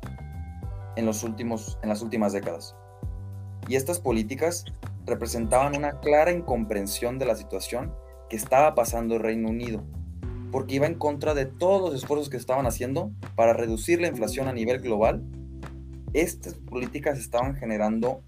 en, 0.96 1.06
los 1.06 1.22
últimos, 1.22 1.78
en 1.82 1.88
las 1.88 2.02
últimas 2.02 2.32
décadas. 2.32 2.74
Y 3.68 3.76
estas 3.76 4.00
políticas 4.00 4.64
representaban 5.06 5.76
una 5.76 6.00
clara 6.00 6.32
incomprensión 6.32 7.18
de 7.18 7.26
la 7.26 7.36
situación 7.36 7.94
que 8.28 8.36
estaba 8.36 8.74
pasando 8.74 9.16
el 9.16 9.22
Reino 9.22 9.48
Unido, 9.48 9.82
porque 10.50 10.76
iba 10.76 10.86
en 10.86 10.94
contra 10.94 11.34
de 11.34 11.46
todos 11.46 11.80
los 11.80 11.94
esfuerzos 11.94 12.30
que 12.30 12.36
estaban 12.36 12.66
haciendo 12.66 13.10
para 13.34 13.52
reducir 13.52 14.00
la 14.00 14.08
inflación 14.08 14.48
a 14.48 14.52
nivel 14.52 14.80
global. 14.80 15.22
Estas 16.14 16.54
políticas 16.54 17.18
estaban 17.18 17.56
generando 17.56 18.22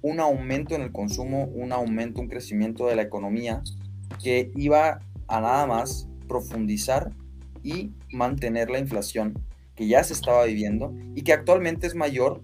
un 0.00 0.20
aumento 0.20 0.74
en 0.74 0.82
el 0.82 0.92
consumo, 0.92 1.44
un 1.46 1.72
aumento, 1.72 2.20
un 2.20 2.28
crecimiento 2.28 2.86
de 2.86 2.96
la 2.96 3.02
economía 3.02 3.62
que 4.22 4.52
iba 4.54 5.00
a 5.26 5.40
nada 5.40 5.66
más 5.66 6.08
profundizar 6.28 7.12
y 7.62 7.92
mantener 8.12 8.70
la 8.70 8.78
inflación 8.78 9.34
que 9.74 9.88
ya 9.88 10.04
se 10.04 10.12
estaba 10.12 10.44
viviendo 10.44 10.94
y 11.14 11.22
que 11.22 11.32
actualmente 11.32 11.86
es 11.86 11.94
mayor 11.94 12.42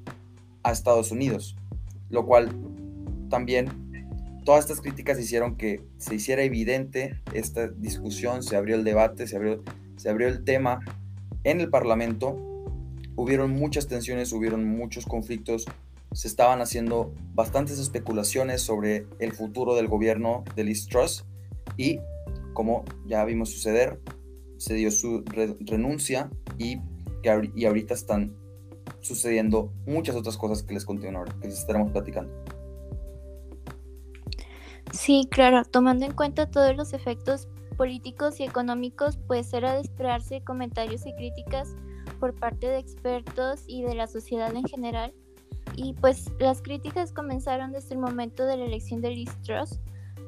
a 0.63 0.73
Estados 0.73 1.13
Unidos, 1.13 1.57
lo 2.11 2.27
cual 2.27 2.51
también 3.31 3.69
todas 4.45 4.65
estas 4.65 4.81
críticas 4.81 5.21
hicieron 5.21 5.57
que 5.57 5.83
se 5.99 6.17
hiciera 6.17 6.43
evidente 6.43 7.21
esta 7.35 7.69
discusión, 7.69 8.43
se 8.43 8.57
abrió 8.57 8.75
el 8.75 8.85
debate, 8.85 9.27
se 9.27 9.37
abrió, 9.37 9.63
se 9.97 10.09
abrió 10.09 10.27
el 10.27 10.43
tema 10.43 10.81
en 11.45 11.61
el 11.61 11.71
Parlamento, 11.71 12.48
hubieron 13.19 13.51
muchas 13.51 13.89
tensiones, 13.89 14.33
hubieron 14.33 14.65
muchos 14.65 15.05
conflictos, 15.05 15.67
se 16.13 16.29
estaban 16.29 16.61
haciendo 16.61 17.13
bastantes 17.35 17.81
especulaciones 17.81 18.63
sobre 18.63 19.09
el 19.19 19.33
futuro 19.33 19.75
del 19.75 19.89
gobierno 19.89 20.45
de 20.55 20.63
Liz 20.63 20.87
y 21.77 21.99
como 22.53 22.85
ya 23.07 23.25
vimos 23.25 23.51
suceder, 23.51 24.01
se 24.57 24.75
dio 24.75 24.93
su 24.93 25.25
renuncia 25.59 26.31
y, 26.59 26.79
y 27.57 27.65
ahorita 27.65 27.93
están 27.93 28.37
sucediendo 29.01 29.73
muchas 29.85 30.15
otras 30.15 30.37
cosas 30.37 30.63
que 30.63 30.75
les 30.75 30.85
continuarán, 30.85 31.41
que 31.41 31.49
les 31.49 31.59
estaremos 31.59 31.91
platicando. 31.91 32.33
Sí, 34.93 35.27
claro, 35.29 35.65
tomando 35.65 36.07
en 36.07 36.13
cuenta 36.13 36.53
todos 36.53 36.77
los 36.77 36.93
efectos 36.93 37.49
políticos 37.77 38.39
y 38.39 38.45
económicos, 38.45 39.19
pues 39.27 39.53
era 39.53 39.75
de 39.75 39.81
esperarse 39.81 40.41
comentarios 40.43 41.05
y 41.05 41.13
críticas 41.15 41.75
por 42.19 42.35
parte 42.35 42.69
de 42.69 42.79
expertos 42.79 43.65
y 43.67 43.83
de 43.83 43.95
la 43.95 44.07
sociedad 44.07 44.55
en 44.55 44.65
general. 44.65 45.15
Y 45.77 45.95
pues 45.95 46.31
las 46.39 46.63
críticas 46.63 47.13
comenzaron 47.13 47.73
desde 47.73 47.95
el 47.95 48.01
momento 48.01 48.47
de 48.47 48.57
la 48.57 48.65
elección 48.65 49.01
de 49.01 49.11
Liz 49.11 49.31
Truss, 49.43 49.81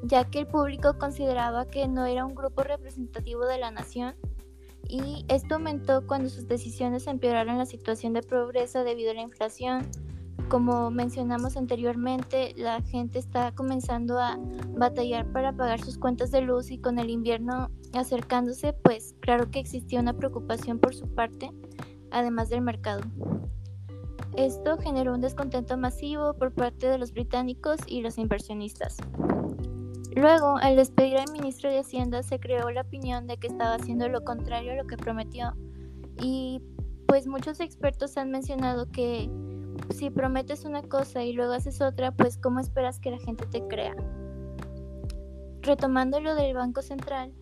ya 0.04 0.24
que 0.24 0.40
el 0.40 0.46
público 0.46 0.96
consideraba 0.98 1.66
que 1.66 1.88
no 1.88 2.04
era 2.04 2.24
un 2.24 2.34
grupo 2.34 2.62
representativo 2.62 3.44
de 3.46 3.58
la 3.58 3.70
nación 3.70 4.14
y 4.90 5.24
esto 5.28 5.54
aumentó 5.54 6.04
cuando 6.04 6.28
sus 6.28 6.48
decisiones 6.48 7.06
empeoraron 7.06 7.58
la 7.58 7.66
situación 7.66 8.12
de 8.12 8.22
pobreza 8.22 8.82
debido 8.82 9.12
a 9.12 9.14
la 9.14 9.22
inflación. 9.22 9.88
Como 10.48 10.90
mencionamos 10.90 11.56
anteriormente, 11.56 12.54
la 12.56 12.82
gente 12.82 13.20
está 13.20 13.52
comenzando 13.52 14.18
a 14.18 14.36
batallar 14.70 15.30
para 15.30 15.52
pagar 15.52 15.80
sus 15.80 15.96
cuentas 15.96 16.32
de 16.32 16.40
luz 16.40 16.72
y 16.72 16.78
con 16.78 16.98
el 16.98 17.08
invierno 17.08 17.70
acercándose, 17.92 18.72
pues 18.72 19.14
claro 19.20 19.48
que 19.48 19.60
existía 19.60 20.00
una 20.00 20.14
preocupación 20.14 20.80
por 20.80 20.92
su 20.92 21.06
parte, 21.06 21.52
además 22.10 22.48
del 22.48 22.60
mercado. 22.62 23.02
Esto 24.36 24.78
generó 24.78 25.14
un 25.14 25.20
descontento 25.20 25.76
masivo 25.76 26.34
por 26.34 26.52
parte 26.52 26.86
de 26.88 26.98
los 26.98 27.12
británicos 27.12 27.80
y 27.86 28.00
los 28.00 28.16
inversionistas. 28.16 28.96
Luego, 30.14 30.56
al 30.58 30.76
despedir 30.76 31.18
al 31.18 31.32
ministro 31.32 31.70
de 31.70 31.80
Hacienda, 31.80 32.22
se 32.22 32.38
creó 32.38 32.70
la 32.70 32.82
opinión 32.82 33.26
de 33.26 33.36
que 33.36 33.46
estaba 33.46 33.74
haciendo 33.74 34.08
lo 34.08 34.24
contrario 34.24 34.72
a 34.72 34.76
lo 34.76 34.86
que 34.86 34.96
prometió. 34.96 35.52
Y 36.20 36.62
pues 37.06 37.26
muchos 37.26 37.60
expertos 37.60 38.16
han 38.16 38.30
mencionado 38.30 38.90
que 38.90 39.30
si 39.90 40.10
prometes 40.10 40.64
una 40.64 40.82
cosa 40.82 41.24
y 41.24 41.32
luego 41.32 41.52
haces 41.52 41.80
otra, 41.80 42.12
pues 42.12 42.38
¿cómo 42.38 42.60
esperas 42.60 43.00
que 43.00 43.10
la 43.10 43.18
gente 43.18 43.46
te 43.46 43.66
crea? 43.66 43.94
Retomando 45.62 46.20
lo 46.20 46.34
del 46.34 46.54
Banco 46.54 46.82
Central, 46.82 47.32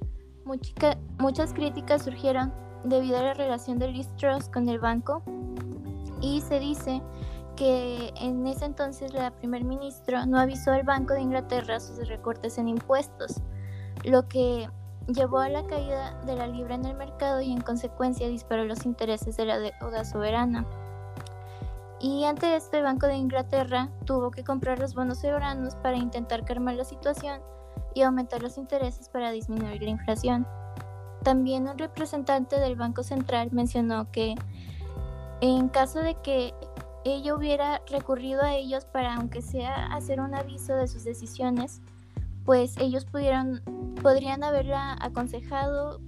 muchas 1.18 1.52
críticas 1.52 2.04
surgieron 2.04 2.52
debido 2.84 3.18
a 3.18 3.22
la 3.22 3.34
relación 3.34 3.78
de 3.78 3.88
Liz 3.88 4.08
Truss 4.16 4.48
con 4.48 4.68
el 4.68 4.78
banco 4.78 5.22
y 6.20 6.40
se 6.40 6.58
dice 6.58 7.02
que 7.56 8.12
en 8.16 8.46
ese 8.46 8.64
entonces 8.64 9.12
la 9.12 9.32
primer 9.32 9.64
ministro 9.64 10.24
no 10.26 10.38
avisó 10.38 10.70
al 10.70 10.84
Banco 10.84 11.14
de 11.14 11.22
Inglaterra 11.22 11.80
sus 11.80 12.06
recortes 12.06 12.56
en 12.58 12.68
impuestos, 12.68 13.42
lo 14.04 14.28
que 14.28 14.68
llevó 15.08 15.38
a 15.38 15.48
la 15.48 15.66
caída 15.66 16.20
de 16.24 16.36
la 16.36 16.46
libra 16.46 16.76
en 16.76 16.84
el 16.84 16.94
mercado 16.94 17.40
y 17.40 17.50
en 17.50 17.60
consecuencia 17.60 18.28
disparó 18.28 18.64
los 18.64 18.84
intereses 18.84 19.36
de 19.36 19.46
la 19.46 19.58
deuda 19.58 20.04
soberana. 20.04 20.66
Y 22.00 22.24
ante 22.24 22.54
esto 22.54 22.76
el 22.76 22.84
Banco 22.84 23.06
de 23.06 23.16
Inglaterra 23.16 23.88
tuvo 24.04 24.30
que 24.30 24.44
comprar 24.44 24.78
los 24.78 24.94
bonos 24.94 25.18
soberanos 25.18 25.74
para 25.76 25.96
intentar 25.96 26.44
calmar 26.44 26.74
la 26.74 26.84
situación 26.84 27.40
y 27.94 28.02
aumentar 28.02 28.40
los 28.40 28.56
intereses 28.56 29.08
para 29.08 29.32
disminuir 29.32 29.82
la 29.82 29.90
inflación. 29.90 30.46
También 31.28 31.68
un 31.68 31.76
representante 31.76 32.58
del 32.58 32.74
Banco 32.74 33.02
Central 33.02 33.50
mencionó 33.52 34.10
que 34.10 34.34
en 35.42 35.68
caso 35.68 35.98
de 35.98 36.14
que 36.22 36.54
ella 37.04 37.34
hubiera 37.34 37.82
recurrido 37.86 38.40
a 38.40 38.54
ellos 38.54 38.86
para, 38.86 39.14
aunque 39.14 39.42
sea, 39.42 39.92
hacer 39.92 40.22
un 40.22 40.34
aviso 40.34 40.74
de 40.74 40.88
sus 40.88 41.04
decisiones, 41.04 41.82
pues 42.46 42.78
ellos 42.78 43.04
pudieron, 43.04 43.60
podrían 44.02 44.42
haberla 44.42 44.96
aconsejado, 45.02 46.00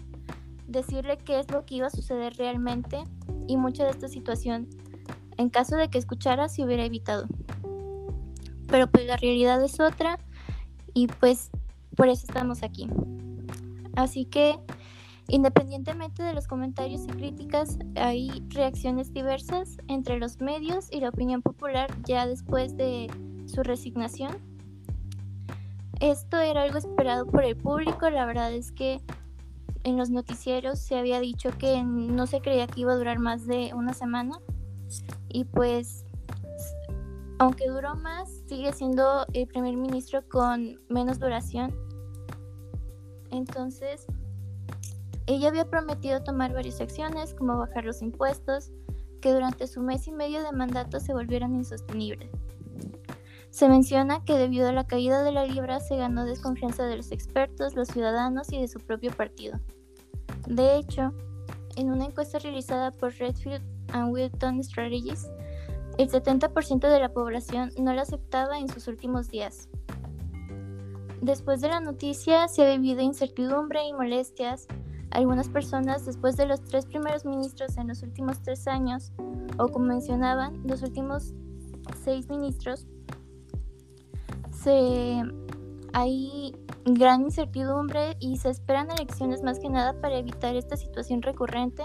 decirle 0.67 1.19
qué 1.19 1.41
es 1.41 1.51
lo 1.51 1.67
que 1.67 1.75
iba 1.75 1.89
a 1.89 1.91
suceder 1.91 2.33
realmente 2.39 3.05
y 3.47 3.59
mucha 3.59 3.85
de 3.85 3.91
esta 3.91 4.09
situación, 4.09 4.71
en 5.37 5.51
caso 5.51 5.77
de 5.77 5.91
que 5.91 5.99
escuchara, 5.99 6.49
se 6.49 6.65
hubiera 6.65 6.87
evitado. 6.87 7.27
Pero 8.69 8.91
pues 8.91 9.05
la 9.05 9.19
realidad 9.19 9.63
es 9.63 9.81
otra 9.81 10.19
y 10.95 11.09
pues 11.09 11.51
por 11.95 12.09
eso 12.09 12.25
estamos 12.27 12.63
aquí. 12.63 12.89
Así 13.97 14.25
que 14.25 14.59
Independientemente 15.33 16.25
de 16.25 16.35
los 16.35 16.49
comentarios 16.49 17.05
y 17.05 17.07
críticas, 17.07 17.79
hay 17.95 18.45
reacciones 18.49 19.13
diversas 19.13 19.77
entre 19.87 20.19
los 20.19 20.41
medios 20.41 20.89
y 20.91 20.99
la 20.99 21.11
opinión 21.11 21.41
popular 21.41 21.89
ya 22.03 22.27
después 22.27 22.77
de 22.77 23.09
su 23.47 23.63
resignación. 23.63 24.39
Esto 26.01 26.37
era 26.39 26.63
algo 26.63 26.79
esperado 26.79 27.27
por 27.27 27.45
el 27.45 27.57
público, 27.57 28.11
la 28.11 28.27
verdad 28.27 28.53
es 28.53 28.73
que 28.73 29.01
en 29.85 29.97
los 29.97 30.11
noticieros 30.11 30.81
se 30.81 30.99
había 30.99 31.21
dicho 31.21 31.51
que 31.57 31.81
no 31.85 32.27
se 32.27 32.41
creía 32.41 32.67
que 32.67 32.81
iba 32.81 32.93
a 32.93 32.97
durar 32.97 33.21
más 33.21 33.47
de 33.47 33.73
una 33.73 33.95
semana 33.95 34.41
y 35.29 35.45
pues 35.45 36.07
aunque 37.39 37.69
duró 37.69 37.95
más, 37.95 38.29
sigue 38.49 38.73
siendo 38.73 39.27
el 39.33 39.47
primer 39.47 39.77
ministro 39.77 40.29
con 40.29 40.81
menos 40.89 41.21
duración. 41.21 41.73
Entonces, 43.31 44.07
ella 45.27 45.49
había 45.49 45.69
prometido 45.69 46.23
tomar 46.23 46.53
varias 46.53 46.81
acciones, 46.81 47.35
como 47.35 47.59
bajar 47.59 47.85
los 47.85 48.03
impuestos, 48.03 48.71
que 49.21 49.33
durante 49.33 49.67
su 49.67 49.81
mes 49.83 50.07
y 50.07 50.13
medio 50.13 50.43
de 50.43 50.53
mandato 50.53 50.99
se 51.01 51.13
volvieron 51.13 51.55
insostenibles. 51.55 52.31
Se 53.51 53.69
menciona 53.69 54.25
que 54.25 54.39
debido 54.39 54.69
a 54.69 54.73
la 54.73 54.87
caída 54.87 55.23
de 55.23 55.33
la 55.33 55.45
libra 55.45 55.81
se 55.81 55.97
ganó 55.97 56.25
desconfianza 56.25 56.85
de 56.85 56.97
los 56.97 57.11
expertos, 57.11 57.75
los 57.75 57.89
ciudadanos 57.89 58.53
y 58.53 58.61
de 58.61 58.69
su 58.69 58.79
propio 58.79 59.11
partido. 59.11 59.59
De 60.47 60.77
hecho, 60.77 61.13
en 61.77 61.91
una 61.91 62.07
encuesta 62.07 62.39
realizada 62.39 62.93
por 62.93 63.13
Redfield 63.15 63.63
and 63.93 64.13
Wilton 64.13 64.63
Strategies, 64.63 65.29
el 65.99 66.09
70% 66.09 66.89
de 66.89 67.01
la 67.01 67.13
población 67.13 67.73
no 67.79 67.93
la 67.93 68.03
aceptaba 68.03 68.59
en 68.59 68.69
sus 68.69 68.87
últimos 68.89 69.29
días. 69.29 69.69
Después 71.21 71.61
de 71.61 71.69
la 71.69 71.81
noticia 71.81 72.49
se 72.49 72.65
ha 72.65 72.71
vivido 72.71 73.03
incertidumbre 73.03 73.87
y 73.87 73.93
molestias. 73.93 74.67
Algunas 75.11 75.49
personas, 75.49 76.07
después 76.07 76.37
de 76.37 76.47
los 76.47 76.63
tres 76.63 76.87
primeros 76.87 77.25
ministros 77.25 77.77
en 77.77 77.89
los 77.89 78.03
últimos 78.03 78.41
tres 78.43 78.67
años, 78.69 79.13
o 79.59 79.69
como 79.69 79.87
mencionaban, 79.87 80.61
los 80.65 80.83
últimos 80.83 81.35
seis 82.05 82.29
ministros, 82.29 82.87
se, 84.53 85.23
hay 85.93 86.55
gran 86.85 87.23
incertidumbre 87.23 88.17
y 88.21 88.37
se 88.37 88.51
esperan 88.51 88.91
elecciones 88.91 89.43
más 89.43 89.59
que 89.59 89.69
nada 89.69 90.01
para 90.01 90.19
evitar 90.19 90.55
esta 90.55 90.77
situación 90.77 91.23
recurrente, 91.23 91.83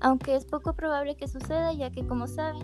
aunque 0.00 0.36
es 0.36 0.44
poco 0.44 0.74
probable 0.74 1.16
que 1.16 1.28
suceda 1.28 1.72
ya 1.72 1.90
que 1.90 2.06
como 2.06 2.26
saben, 2.26 2.62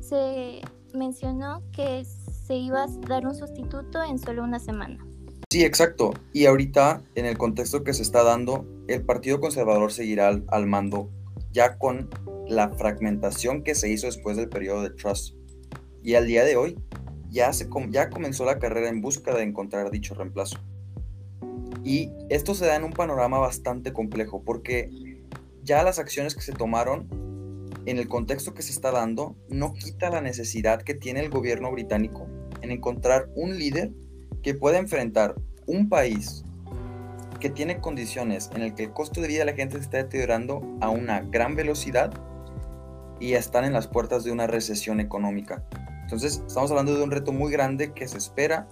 se 0.00 0.60
mencionó 0.92 1.62
que 1.72 2.04
se 2.04 2.54
iba 2.54 2.84
a 2.84 2.86
dar 3.08 3.26
un 3.26 3.34
sustituto 3.34 4.02
en 4.02 4.18
solo 4.18 4.42
una 4.42 4.58
semana. 4.58 5.04
Sí, 5.50 5.64
exacto. 5.64 6.14
Y 6.32 6.46
ahorita, 6.46 7.02
en 7.14 7.26
el 7.26 7.38
contexto 7.38 7.84
que 7.84 7.94
se 7.94 8.02
está 8.02 8.22
dando, 8.22 8.66
el 8.86 9.04
Partido 9.04 9.40
Conservador 9.40 9.92
seguirá 9.92 10.28
al, 10.48 10.66
mando 10.66 11.10
ya 11.52 11.78
con 11.78 12.10
la 12.46 12.70
fragmentación 12.70 13.62
que 13.62 13.74
se 13.74 13.88
hizo 13.88 14.06
después 14.06 14.36
del 14.36 14.48
periodo 14.48 14.82
de 14.82 14.90
Trust. 14.90 15.34
Y 16.02 16.14
al 16.14 16.26
día 16.26 16.44
de 16.44 16.56
hoy, 16.56 16.76
ya, 17.30 17.52
se, 17.52 17.68
ya 17.90 18.10
comenzó 18.10 18.44
la 18.44 18.58
carrera 18.58 18.88
en 18.88 19.00
busca 19.00 19.34
de 19.34 19.42
encontrar 19.42 19.90
dicho 19.90 20.14
reemplazo. 20.14 20.58
Y 21.82 22.10
esto 22.28 22.54
se 22.54 22.66
da 22.66 22.76
en 22.76 22.84
un 22.84 22.92
panorama 22.92 23.38
bastante 23.38 23.92
complejo 23.92 24.42
porque 24.42 24.90
ya 25.62 25.82
las 25.82 25.98
acciones 25.98 26.34
que 26.34 26.42
se 26.42 26.52
tomaron 26.52 27.08
en 27.86 27.98
el 27.98 28.08
contexto 28.08 28.54
que 28.54 28.62
se 28.62 28.72
está 28.72 28.90
dando 28.90 29.36
no 29.48 29.74
quita 29.74 30.10
la 30.10 30.20
necesidad 30.20 30.82
que 30.82 30.94
tiene 30.94 31.20
el 31.20 31.30
gobierno 31.30 31.70
británico 31.70 32.26
en 32.62 32.70
encontrar 32.70 33.28
un 33.34 33.58
líder 33.58 33.92
que 34.42 34.54
pueda 34.54 34.78
enfrentar 34.78 35.34
un 35.66 35.88
país 35.88 36.44
que 37.44 37.50
tiene 37.50 37.78
condiciones 37.78 38.50
en 38.54 38.62
el 38.62 38.74
que 38.74 38.84
el 38.84 38.92
costo 38.94 39.20
de 39.20 39.28
vida 39.28 39.40
de 39.40 39.44
la 39.44 39.52
gente 39.52 39.76
se 39.76 39.82
está 39.82 39.98
deteriorando 39.98 40.62
a 40.80 40.88
una 40.88 41.20
gran 41.20 41.54
velocidad 41.56 42.10
y 43.20 43.34
están 43.34 43.66
en 43.66 43.74
las 43.74 43.86
puertas 43.86 44.24
de 44.24 44.32
una 44.32 44.46
recesión 44.46 44.98
económica. 44.98 45.62
Entonces, 46.04 46.42
estamos 46.46 46.70
hablando 46.70 46.96
de 46.96 47.02
un 47.02 47.10
reto 47.10 47.32
muy 47.32 47.52
grande 47.52 47.92
que 47.92 48.08
se 48.08 48.16
espera, 48.16 48.66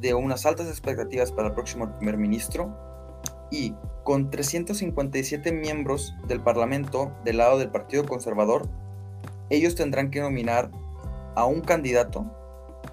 de 0.00 0.14
unas 0.14 0.46
altas 0.46 0.68
expectativas 0.68 1.32
para 1.32 1.48
el 1.48 1.54
próximo 1.54 1.94
primer 1.98 2.16
ministro 2.16 2.74
y 3.50 3.74
con 4.04 4.30
357 4.30 5.52
miembros 5.52 6.14
del 6.28 6.40
Parlamento 6.40 7.12
del 7.26 7.36
lado 7.36 7.58
del 7.58 7.68
Partido 7.68 8.06
Conservador, 8.06 8.70
ellos 9.50 9.74
tendrán 9.74 10.10
que 10.10 10.22
nominar 10.22 10.70
a 11.34 11.44
un 11.44 11.60
candidato 11.60 12.24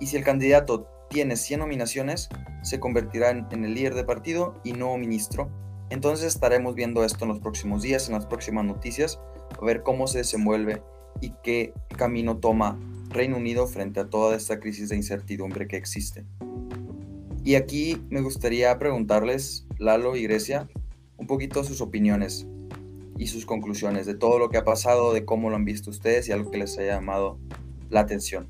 y 0.01 0.07
si 0.07 0.17
el 0.17 0.25
candidato 0.25 0.89
tiene 1.13 1.35
100 1.35 1.59
nominaciones, 1.59 2.27
se 2.63 2.79
convertirá 2.79 3.29
en, 3.29 3.63
el 3.63 3.75
líder 3.75 3.93
de 3.93 4.03
partido 4.03 4.59
y 4.63 4.73
nuevo 4.73 4.97
ministro. 4.97 5.49
Entonces 5.91 6.25
estaremos 6.25 6.73
viendo 6.73 7.05
esto 7.05 7.25
en 7.25 7.29
los 7.29 7.39
próximos 7.39 7.83
días, 7.83 8.07
en 8.07 8.15
las 8.15 8.25
próximas 8.25 8.65
noticias, 8.65 9.19
a 9.61 9.63
ver 9.63 9.83
cómo 9.83 10.07
se 10.07 10.17
desenvuelve 10.17 10.81
y 11.21 11.31
qué 11.43 11.73
camino 11.95 12.37
toma 12.37 12.79
Reino 13.09 13.37
Unido 13.37 13.67
frente 13.67 13.99
a 13.99 14.09
toda 14.09 14.35
esta 14.35 14.59
crisis 14.59 14.89
de 14.89 14.95
incertidumbre 14.95 15.67
que 15.67 15.77
existe. 15.77 16.25
Y 17.43 17.55
aquí 17.55 18.01
me 18.09 18.21
gustaría 18.21 18.77
preguntarles, 18.79 19.67
Lalo 19.77 20.15
y 20.15 20.23
Grecia, 20.23 20.67
un 21.17 21.27
poquito 21.27 21.63
sus 21.63 21.79
opiniones 21.79 22.47
y 23.19 23.27
sus 23.27 23.45
conclusiones 23.45 24.07
de 24.07 24.15
todo 24.15 24.39
lo 24.39 24.49
que 24.49 24.57
ha 24.57 24.63
pasado, 24.63 25.13
de 25.13 25.25
cómo 25.25 25.51
lo 25.51 25.57
han 25.57 25.65
visto 25.65 25.91
ustedes 25.91 26.27
y 26.27 26.31
algo 26.31 26.49
que 26.49 26.57
les 26.57 26.75
haya 26.79 26.95
llamado 26.95 27.37
la 27.91 27.99
atención. 27.99 28.49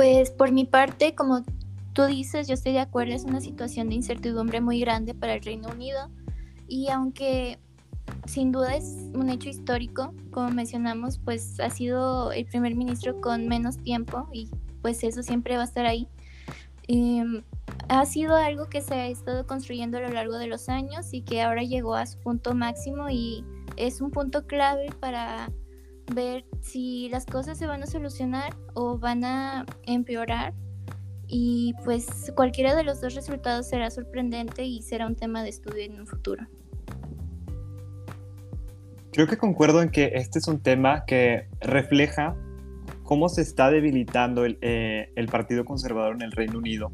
Pues 0.00 0.30
por 0.30 0.50
mi 0.50 0.64
parte, 0.64 1.14
como 1.14 1.44
tú 1.92 2.06
dices, 2.06 2.48
yo 2.48 2.54
estoy 2.54 2.72
de 2.72 2.78
acuerdo, 2.78 3.12
es 3.12 3.24
una 3.24 3.42
situación 3.42 3.90
de 3.90 3.96
incertidumbre 3.96 4.62
muy 4.62 4.80
grande 4.80 5.12
para 5.12 5.34
el 5.34 5.42
Reino 5.42 5.68
Unido 5.68 6.08
y 6.66 6.88
aunque 6.88 7.58
sin 8.24 8.50
duda 8.50 8.76
es 8.76 8.96
un 9.12 9.28
hecho 9.28 9.50
histórico, 9.50 10.14
como 10.30 10.48
mencionamos, 10.52 11.18
pues 11.18 11.60
ha 11.60 11.68
sido 11.68 12.32
el 12.32 12.46
primer 12.46 12.76
ministro 12.76 13.20
con 13.20 13.46
menos 13.46 13.76
tiempo 13.76 14.26
y 14.32 14.48
pues 14.80 15.04
eso 15.04 15.22
siempre 15.22 15.56
va 15.56 15.64
a 15.64 15.66
estar 15.66 15.84
ahí. 15.84 16.08
Em, 16.88 17.42
ha 17.90 18.06
sido 18.06 18.36
algo 18.36 18.70
que 18.70 18.80
se 18.80 18.94
ha 18.94 19.06
estado 19.06 19.46
construyendo 19.46 19.98
a 19.98 20.00
lo 20.00 20.08
largo 20.08 20.38
de 20.38 20.46
los 20.46 20.70
años 20.70 21.12
y 21.12 21.20
que 21.20 21.42
ahora 21.42 21.62
llegó 21.62 21.94
a 21.94 22.06
su 22.06 22.18
punto 22.20 22.54
máximo 22.54 23.10
y 23.10 23.44
es 23.76 24.00
un 24.00 24.10
punto 24.12 24.46
clave 24.46 24.88
para 24.98 25.50
ver 26.14 26.44
si 26.60 27.08
las 27.08 27.26
cosas 27.26 27.58
se 27.58 27.66
van 27.66 27.82
a 27.82 27.86
solucionar 27.86 28.56
o 28.74 28.98
van 28.98 29.24
a 29.24 29.66
empeorar 29.84 30.54
y 31.26 31.74
pues 31.84 32.32
cualquiera 32.34 32.74
de 32.74 32.82
los 32.82 33.00
dos 33.00 33.14
resultados 33.14 33.68
será 33.68 33.90
sorprendente 33.90 34.64
y 34.64 34.82
será 34.82 35.06
un 35.06 35.14
tema 35.14 35.42
de 35.42 35.50
estudio 35.50 35.84
en 35.84 36.00
un 36.00 36.06
futuro. 36.06 36.46
Creo 39.12 39.26
que 39.26 39.36
concuerdo 39.36 39.82
en 39.82 39.90
que 39.90 40.12
este 40.14 40.38
es 40.38 40.48
un 40.48 40.60
tema 40.60 41.04
que 41.04 41.48
refleja 41.60 42.36
cómo 43.02 43.28
se 43.28 43.42
está 43.42 43.70
debilitando 43.70 44.44
el, 44.44 44.58
eh, 44.60 45.12
el 45.16 45.26
Partido 45.26 45.64
Conservador 45.64 46.14
en 46.14 46.22
el 46.22 46.32
Reino 46.32 46.58
Unido 46.58 46.92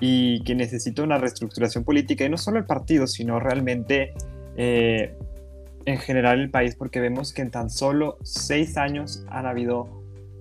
y 0.00 0.42
que 0.44 0.54
necesita 0.54 1.02
una 1.02 1.18
reestructuración 1.18 1.84
política, 1.84 2.24
y 2.24 2.28
no 2.28 2.38
solo 2.38 2.58
el 2.58 2.66
partido, 2.66 3.06
sino 3.06 3.40
realmente 3.40 4.14
eh, 4.56 5.16
en 5.84 5.98
general 5.98 6.40
el 6.40 6.50
país, 6.50 6.74
porque 6.76 7.00
vemos 7.00 7.32
que 7.32 7.42
en 7.42 7.50
tan 7.50 7.70
solo 7.70 8.18
seis 8.22 8.76
años 8.76 9.24
han 9.28 9.46
habido 9.46 9.98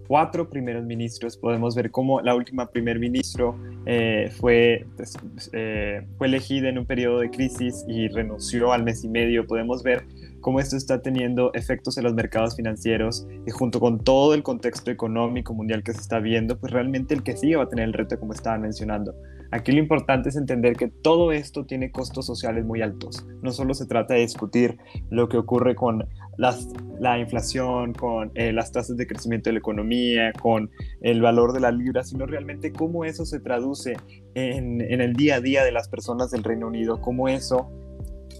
cuatro 0.08 0.50
primeros 0.50 0.86
ministros. 0.86 1.38
Podemos 1.38 1.76
ver 1.76 1.91
cómo 1.91 2.21
la 2.21 2.36
última 2.36 2.67
primer 2.67 3.00
ministro 3.00 3.60
eh, 3.86 4.32
fue, 4.39 4.86
pues, 4.95 5.17
eh, 5.54 6.08
fue 6.17 6.28
elegida 6.28 6.69
en 6.69 6.78
un 6.78 6.86
periodo 6.86 7.19
de 7.19 7.30
crisis 7.30 7.86
y 7.88 8.08
renunció 8.08 8.71
al 8.71 8.84
mes 8.84 9.04
y 9.04 9.10
medio. 9.10 9.45
Podemos 9.45 9.84
ver 9.84 10.06
cómo 10.47 10.62
esto 10.62 10.77
está 10.77 11.01
teniendo 11.01 11.53
efectos 11.53 11.97
en 11.97 12.05
los 12.05 12.13
mercados 12.13 12.55
financieros 12.55 13.27
y 13.45 13.51
junto 13.51 13.81
con 13.81 14.01
todo 14.01 14.33
el 14.33 14.43
contexto 14.43 14.89
económico 14.89 15.53
mundial 15.53 15.83
que 15.83 15.91
se 15.91 15.99
está 15.99 16.19
viendo, 16.19 16.57
pues 16.57 16.71
realmente 16.71 17.13
el 17.13 17.21
que 17.21 17.36
sigue 17.36 17.57
va 17.57 17.63
a 17.63 17.67
tener 17.67 17.83
el 17.83 17.91
reto 17.91 18.17
como 18.17 18.31
estaba 18.31 18.57
mencionando. 18.57 19.13
Aquí 19.51 19.73
lo 19.73 19.79
importante 19.79 20.29
es 20.29 20.38
entender 20.38 20.77
que 20.77 20.88
todo 20.88 21.33
esto 21.33 21.65
tiene 21.65 21.91
costos 21.91 22.25
sociales 22.25 22.63
muy 22.63 22.81
altos. 22.81 23.27
No 23.41 23.51
solo 23.51 23.73
se 23.73 23.88
trata 23.88 24.13
de 24.13 24.21
discutir 24.21 24.77
lo 25.10 25.27
que 25.27 25.36
ocurre 25.36 25.75
con 25.75 26.07
las, 26.38 26.69
la 26.97 27.19
inflación, 27.19 27.91
con 27.91 28.31
eh, 28.36 28.53
las 28.53 28.71
tasas 28.71 28.95
de 28.95 29.05
crecimiento 29.05 29.49
de 29.49 29.55
la 29.55 29.60
economía, 29.60 30.31
con 30.31 30.71
el 31.01 31.21
valor 31.21 31.51
de 31.51 31.60
la 31.60 31.71
libra, 31.71 32.05
sino 32.05 32.25
realmente 32.25 32.71
cómo 32.71 33.03
eso 33.03 33.25
se 33.25 33.41
traduce 33.41 33.97
en, 34.33 34.79
en 34.79 35.01
el 35.01 35.12
día 35.12 35.36
a 35.36 35.41
día 35.41 35.65
de 35.65 35.73
las 35.73 35.89
personas 35.89 36.31
del 36.31 36.45
Reino 36.45 36.67
Unido, 36.67 37.01
cómo 37.01 37.27
eso 37.27 37.69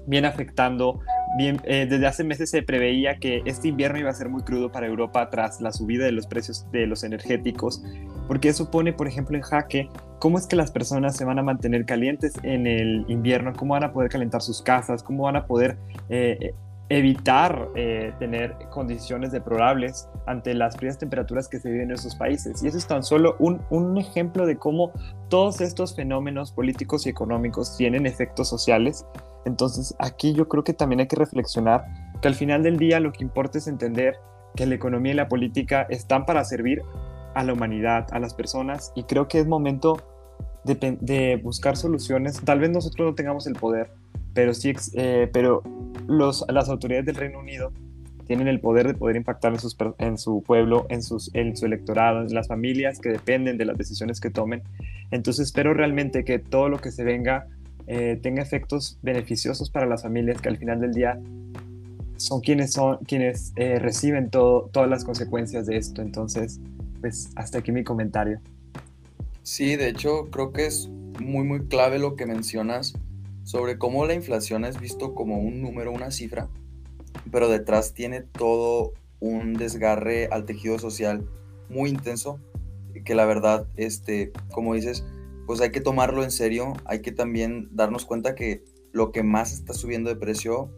viene 0.06 0.28
afectando 0.28 1.02
Bien, 1.36 1.60
eh, 1.66 1.86
desde 1.90 2.08
hace 2.08 2.24
meses 2.24 2.50
se 2.50 2.64
preveía 2.64 3.18
que 3.18 3.42
este 3.46 3.68
invierno 3.68 4.00
iba 4.00 4.10
a 4.10 4.14
ser 4.14 4.30
muy 4.30 4.44
crudo 4.44 4.72
para 4.72 4.88
Europa 4.88 5.30
tras 5.30 5.60
la 5.62 5.72
subida 5.72 6.06
de 6.06 6.12
los 6.12 6.26
precios 6.26 6.66
de 6.72 6.88
los 6.88 7.04
energéticos, 7.04 7.84
porque 8.28 8.50
eso 8.50 8.72
pone, 8.72 8.94
por 8.94 9.08
ejemplo, 9.08 9.36
en 9.36 9.44
jaque 9.44 9.90
cómo 10.20 10.38
es 10.38 10.48
que 10.48 10.56
las 10.56 10.72
personas 10.72 11.16
se 11.16 11.26
van 11.26 11.38
a 11.38 11.44
mantener 11.44 11.86
calientes 11.86 12.34
en 12.44 12.66
el 12.66 13.06
invierno, 13.08 13.54
cómo 13.56 13.74
van 13.74 13.84
a 13.84 13.92
poder 13.92 14.10
calentar 14.10 14.42
sus 14.42 14.62
casas, 14.62 15.04
cómo 15.04 15.24
van 15.24 15.36
a 15.36 15.46
poder 15.46 15.78
eh, 16.10 16.54
evitar 16.90 17.70
eh, 17.76 18.14
tener 18.18 18.56
condiciones 18.70 19.32
deplorables 19.32 20.08
ante 20.26 20.54
las 20.54 20.78
frías 20.78 20.98
temperaturas 20.98 21.50
que 21.50 21.60
se 21.60 21.70
viven 21.70 21.90
en 21.90 21.96
esos 21.96 22.16
países. 22.16 22.64
Y 22.64 22.68
eso 22.68 22.78
es 22.78 22.88
tan 22.88 23.04
solo 23.04 23.36
un, 23.40 23.62
un 23.70 23.98
ejemplo 23.98 24.46
de 24.46 24.58
cómo 24.58 24.92
todos 25.28 25.60
estos 25.60 25.96
fenómenos 25.96 26.52
políticos 26.52 27.06
y 27.06 27.10
económicos 27.10 27.76
tienen 27.76 28.06
efectos 28.06 28.48
sociales 28.48 29.06
entonces 29.48 29.96
aquí 29.98 30.34
yo 30.34 30.48
creo 30.48 30.64
que 30.64 30.74
también 30.74 31.00
hay 31.00 31.08
que 31.08 31.16
reflexionar 31.16 31.86
que 32.22 32.28
al 32.28 32.36
final 32.36 32.64
del 32.64 32.78
día 32.78 33.00
lo 33.00 33.12
que 33.12 33.24
importa 33.24 33.58
es 33.58 33.68
entender 33.68 34.18
que 34.56 34.66
la 34.66 34.76
economía 34.76 35.14
y 35.14 35.16
la 35.16 35.30
política 35.30 35.88
están 35.90 36.26
para 36.26 36.44
servir 36.44 36.82
a 37.34 37.44
la 37.44 37.54
humanidad, 37.54 38.08
a 38.12 38.20
las 38.20 38.34
personas, 38.34 38.92
y 38.96 39.04
creo 39.04 39.28
que 39.28 39.40
es 39.40 39.48
momento 39.48 40.02
de, 40.66 41.40
buscar 41.42 41.78
soluciones. 41.78 42.42
Tal 42.44 42.60
vez 42.60 42.72
nosotros 42.72 43.10
no 43.10 43.16
tengamos 43.16 43.48
el 43.48 43.54
poder, 43.54 43.92
pero 44.34 44.54
sí, 44.54 44.74
eh, 44.96 45.30
pero 45.32 45.62
los, 46.08 46.44
las 46.50 46.68
autoridades 46.68 47.06
del 47.06 47.16
Reino 47.16 47.40
Unido 47.40 47.72
tienen 48.26 48.50
el 48.50 48.60
poder 48.60 48.88
de 48.88 48.94
poder 48.94 49.16
impactar 49.16 49.54
en, 50.00 50.18
su 50.18 50.44
pueblo, 50.44 50.86
en, 50.90 51.02
sus, 51.02 51.34
en 51.34 51.56
su 51.56 51.66
electorado, 51.66 52.22
en 52.22 52.34
las 52.34 52.48
familias 52.48 53.00
que 53.00 53.10
dependen 53.10 53.58
de 53.58 53.66
las 53.66 53.78
decisiones 53.78 54.20
que 54.20 54.30
tomen. 54.30 54.64
Entonces 55.12 55.48
espero 55.48 55.74
realmente 55.74 56.26
que 56.26 56.38
todo 56.38 56.68
lo 56.68 56.80
que 56.80 56.92
se 56.92 57.06
venga 57.06 57.48
eh, 57.88 58.20
tenga 58.22 58.42
efectos 58.42 59.00
beneficiosos 59.02 59.70
para 59.70 59.86
las 59.86 60.04
familias 60.04 60.42
que 60.42 60.50
al 60.50 60.58
final 60.58 60.80
del 60.80 60.94
día 60.94 61.20
son 62.18 62.42
quienes 62.42 62.74
son 62.74 62.98
quienes 63.06 63.54
eh, 63.56 63.80
reciben 63.80 64.30
todo, 64.30 64.70
todas 64.72 64.90
las 64.90 65.04
consecuencias 65.04 65.66
de 65.68 65.78
esto. 65.78 66.02
Entonces, 66.02 66.60
pues 67.02 67.30
hasta 67.36 67.60
aquí 67.60 67.72
mi 67.72 67.84
comentario. 67.84 68.40
Sí, 69.44 69.76
de 69.76 69.90
hecho 69.90 70.28
creo 70.30 70.52
que 70.52 70.66
es 70.66 70.90
muy 71.20 71.46
muy 71.46 71.68
clave 71.68 72.00
lo 72.00 72.16
que 72.16 72.26
mencionas 72.26 72.94
sobre 73.44 73.78
cómo 73.78 74.06
la 74.06 74.14
inflación 74.14 74.66
es 74.66 74.80
visto 74.80 75.16
como 75.16 75.40
un 75.40 75.62
número, 75.62 75.92
una 75.92 76.12
cifra, 76.12 76.50
pero 77.32 77.48
detrás 77.48 77.94
tiene 77.94 78.22
todo 78.22 78.94
un 79.20 79.54
desgarre 79.54 80.28
al 80.32 80.46
tejido 80.46 80.78
social 80.80 81.26
muy 81.70 81.90
intenso 81.90 82.40
que 83.04 83.16
la 83.16 83.26
verdad, 83.26 83.68
este, 83.78 84.32
como 84.52 84.74
dices, 84.74 85.06
pues 85.48 85.62
hay 85.62 85.72
que 85.72 85.80
tomarlo 85.80 86.24
en 86.24 86.32
serio, 86.32 86.74
hay 86.84 87.02
que 87.02 87.14
también 87.14 87.70
darnos 87.72 88.06
cuenta 88.06 88.36
que 88.36 88.66
lo 88.92 89.14
que 89.14 89.24
más 89.24 89.54
está 89.54 89.74
subiendo 89.74 90.10
de 90.10 90.18
precio, 90.18 90.70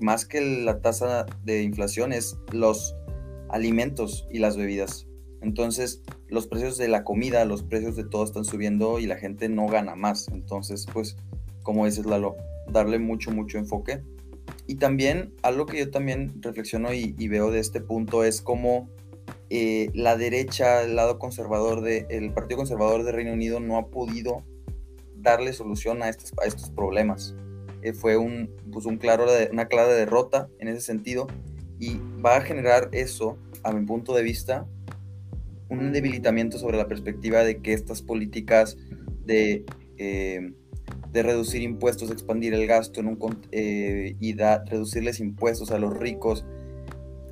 más 0.00 0.24
que 0.24 0.40
la 0.40 0.80
tasa 0.80 1.26
de 1.44 1.62
inflación, 1.62 2.14
es 2.14 2.38
los 2.50 2.96
alimentos 3.50 4.26
y 4.30 4.38
las 4.38 4.56
bebidas. 4.56 5.06
Entonces, 5.42 6.02
los 6.28 6.46
precios 6.46 6.78
de 6.78 6.88
la 6.88 7.04
comida, 7.04 7.44
los 7.44 7.62
precios 7.62 7.94
de 7.94 8.04
todo 8.04 8.24
están 8.24 8.46
subiendo 8.46 8.98
y 9.00 9.06
la 9.06 9.16
gente 9.16 9.50
no 9.50 9.66
gana 9.66 9.94
más. 9.96 10.28
Entonces, 10.28 10.86
pues, 10.90 11.16
como 11.62 11.84
dices, 11.84 12.06
Lalo, 12.06 12.36
darle 12.72 12.98
mucho, 12.98 13.30
mucho 13.30 13.58
enfoque. 13.58 14.00
Y 14.66 14.76
también, 14.76 15.34
algo 15.42 15.66
que 15.66 15.78
yo 15.78 15.90
también 15.90 16.40
reflexiono 16.40 16.94
y, 16.94 17.14
y 17.18 17.28
veo 17.28 17.50
de 17.50 17.60
este 17.60 17.82
punto 17.82 18.24
es 18.24 18.40
cómo 18.40 18.88
eh, 19.52 19.90
la 19.94 20.16
derecha, 20.16 20.84
el 20.84 20.94
lado 20.94 21.18
conservador 21.18 21.80
del 21.80 22.32
Partido 22.32 22.58
Conservador 22.58 23.02
de 23.02 23.10
Reino 23.10 23.32
Unido 23.32 23.58
no 23.58 23.78
ha 23.78 23.88
podido 23.88 24.44
darle 25.16 25.52
solución 25.52 26.04
a 26.04 26.08
estos, 26.08 26.32
a 26.40 26.46
estos 26.46 26.70
problemas. 26.70 27.34
Eh, 27.82 27.92
fue 27.92 28.16
un, 28.16 28.54
pues 28.72 28.86
un 28.86 28.96
claro, 28.96 29.26
una 29.50 29.66
clara 29.66 29.92
derrota 29.92 30.48
en 30.60 30.68
ese 30.68 30.80
sentido 30.80 31.26
y 31.80 31.98
va 32.24 32.36
a 32.36 32.40
generar 32.42 32.90
eso, 32.92 33.38
a 33.64 33.72
mi 33.72 33.84
punto 33.84 34.14
de 34.14 34.22
vista, 34.22 34.68
un 35.68 35.92
debilitamiento 35.92 36.56
sobre 36.56 36.76
la 36.76 36.86
perspectiva 36.86 37.42
de 37.42 37.60
que 37.60 37.72
estas 37.72 38.02
políticas 38.02 38.76
de, 39.24 39.64
eh, 39.96 40.52
de 41.10 41.22
reducir 41.24 41.62
impuestos, 41.62 42.12
expandir 42.12 42.54
el 42.54 42.68
gasto 42.68 43.00
en 43.00 43.08
un, 43.08 43.18
y 43.50 44.32
da, 44.34 44.64
reducirles 44.64 45.18
impuestos 45.18 45.72
a 45.72 45.78
los 45.80 45.96
ricos, 45.96 46.44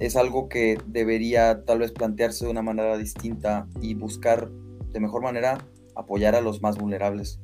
es 0.00 0.16
algo 0.16 0.48
que 0.48 0.78
debería 0.87 1.64
tal 1.64 1.80
vez 1.80 1.92
plantearse 1.92 2.44
de 2.44 2.50
una 2.50 2.62
manera 2.62 2.96
distinta 2.96 3.68
y 3.80 3.94
buscar 3.94 4.50
de 4.92 5.00
mejor 5.00 5.22
manera 5.22 5.66
apoyar 5.96 6.34
a 6.34 6.40
los 6.40 6.62
más 6.62 6.78
vulnerables. 6.78 7.40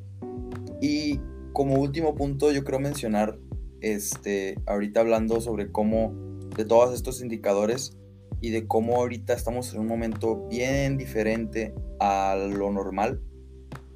Y 0.81 1.21
como 1.53 1.77
último 1.77 2.15
punto, 2.15 2.53
yo 2.53 2.65
creo 2.65 2.79
mencionar, 2.79 3.39
este, 3.81 4.57
ahorita 4.67 5.01
hablando 5.01 5.41
sobre 5.41 5.71
cómo, 5.71 6.13
de 6.57 6.65
todos 6.65 6.95
estos 6.95 7.21
indicadores 7.21 7.97
y 8.41 8.51
de 8.51 8.67
cómo 8.67 8.97
ahorita 8.97 9.33
estamos 9.33 9.73
en 9.75 9.81
un 9.81 9.87
momento 9.87 10.47
bien 10.49 10.97
diferente 10.97 11.75
a 11.99 12.37
lo 12.37 12.71
normal, 12.71 13.21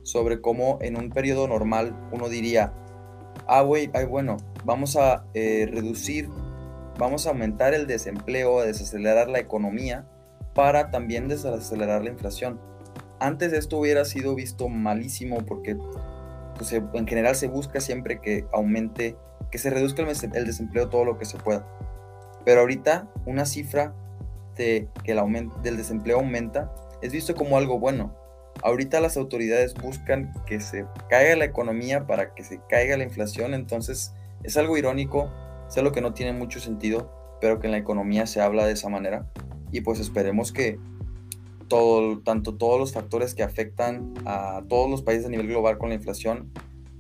sobre 0.03 0.41
cómo 0.41 0.79
en 0.81 0.97
un 0.97 1.11
periodo 1.11 1.47
normal 1.47 1.95
uno 2.13 2.29
diría, 2.29 2.73
ah, 3.47 3.63
güey, 3.63 3.91
ay, 3.93 4.07
bueno, 4.07 4.39
vamos 4.65 4.97
a 4.97 5.27
eh, 5.35 5.69
reducir 5.71 6.29
vamos 6.99 7.27
a 7.27 7.31
aumentar 7.31 7.75
el 7.75 7.87
desempleo, 7.87 8.61
a 8.61 8.65
desacelerar 8.65 9.29
la 9.29 9.39
economía 9.39 10.05
para 10.55 10.91
también 10.91 11.29
desacelerar 11.29 12.03
la 12.03 12.11
inflación. 12.11 12.61
Antes 13.21 13.53
esto 13.53 13.79
hubiera 13.79 14.05
sido 14.05 14.35
visto 14.35 14.69
malísimo 14.69 15.39
porque 15.47 15.77
pues, 16.57 16.73
en 16.73 17.07
general 17.07 17.37
se 17.37 17.49
busca 17.49 17.81
siempre 17.81 18.21
que 18.21 18.45
aumente, 18.53 19.17
que 19.51 19.59
se 19.59 19.71
reduzca 19.71 20.03
el 20.03 20.45
desempleo 20.45 20.89
todo 20.89 21.05
lo 21.05 21.19
que 21.19 21.25
se 21.25 21.39
pueda. 21.39 21.67
Pero 22.45 22.61
ahorita 22.61 23.09
una 23.27 23.47
cifra 23.47 23.95
de 24.57 24.89
que 25.05 25.13
el 25.13 25.19
aumento 25.19 25.57
del 25.61 25.77
desempleo 25.77 26.19
aumenta 26.19 26.73
es 27.01 27.13
visto 27.13 27.35
como 27.35 27.57
algo 27.57 27.79
bueno. 27.79 28.15
Ahorita 28.63 29.01
las 29.01 29.17
autoridades 29.17 29.75
buscan 29.75 30.33
que 30.47 30.61
se 30.61 30.85
caiga 31.09 31.37
la 31.37 31.45
economía 31.45 32.07
para 32.09 32.35
que 32.35 32.43
se 32.43 32.61
caiga 32.69 32.97
la 32.97 33.05
inflación, 33.05 33.55
entonces 33.55 34.13
es 34.43 34.57
algo 34.57 34.77
irónico 34.77 35.31
es 35.69 35.77
algo 35.77 35.93
que 35.93 36.01
no 36.01 36.15
tiene 36.15 36.33
mucho 36.33 36.61
sentido, 36.61 37.13
pero 37.41 37.61
que 37.61 37.67
en 37.67 37.73
la 37.73 37.79
economía 37.79 38.27
se 38.27 38.41
habla 38.41 38.67
de 38.67 38.73
esa 38.73 38.89
manera. 38.89 39.31
Y 39.71 39.83
pues 39.83 40.01
esperemos 40.01 40.53
que 40.53 40.79
todo, 41.69 42.21
tanto 42.21 42.57
todos 42.57 42.81
los 42.81 42.93
factores 42.93 43.35
que 43.35 43.43
afectan 43.43 44.15
a 44.25 44.63
todos 44.69 44.91
los 44.91 45.03
países 45.03 45.27
a 45.27 45.29
nivel 45.29 45.49
global 45.49 45.79
con 45.79 45.91
la 45.91 45.95
inflación 45.97 46.51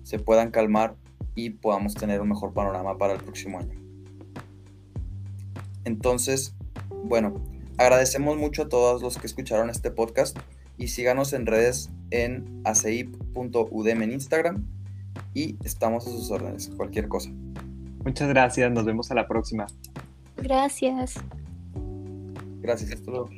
se 0.03 0.19
puedan 0.19 0.51
calmar 0.51 0.97
y 1.35 1.51
podamos 1.51 1.95
tener 1.95 2.21
un 2.21 2.29
mejor 2.29 2.53
panorama 2.53 2.99
para 2.99 3.15
el 3.15 3.21
próximo 3.21 3.59
año. 3.59 3.81
Entonces, 5.85 6.55
bueno, 7.05 7.35
agradecemos 7.79 8.37
mucho 8.37 8.63
a 8.63 8.69
todos 8.69 9.01
los 9.03 9.17
que 9.17 9.27
escucharon 9.27 9.71
este 9.71 9.91
podcast 9.91 10.39
y 10.77 10.89
síganos 10.89 11.33
en 11.33 11.47
redes 11.47 11.91
en 12.11 12.61
aceip.udem 12.65 14.03
en 14.03 14.13
Instagram 14.13 14.67
y 15.35 15.57
estamos 15.65 16.07
a 16.07 16.11
sus 16.11 16.31
órdenes, 16.31 16.71
cualquier 16.77 17.09
cosa. 17.09 17.31
Muchas 18.05 18.29
gracias, 18.29 18.71
nos 18.73 18.85
vemos 18.85 19.11
a 19.11 19.15
la 19.15 19.27
próxima. 19.27 19.67
Gracias. 20.37 21.15
Gracias, 22.61 22.93
hasta 22.93 23.11
luego. 23.11 23.29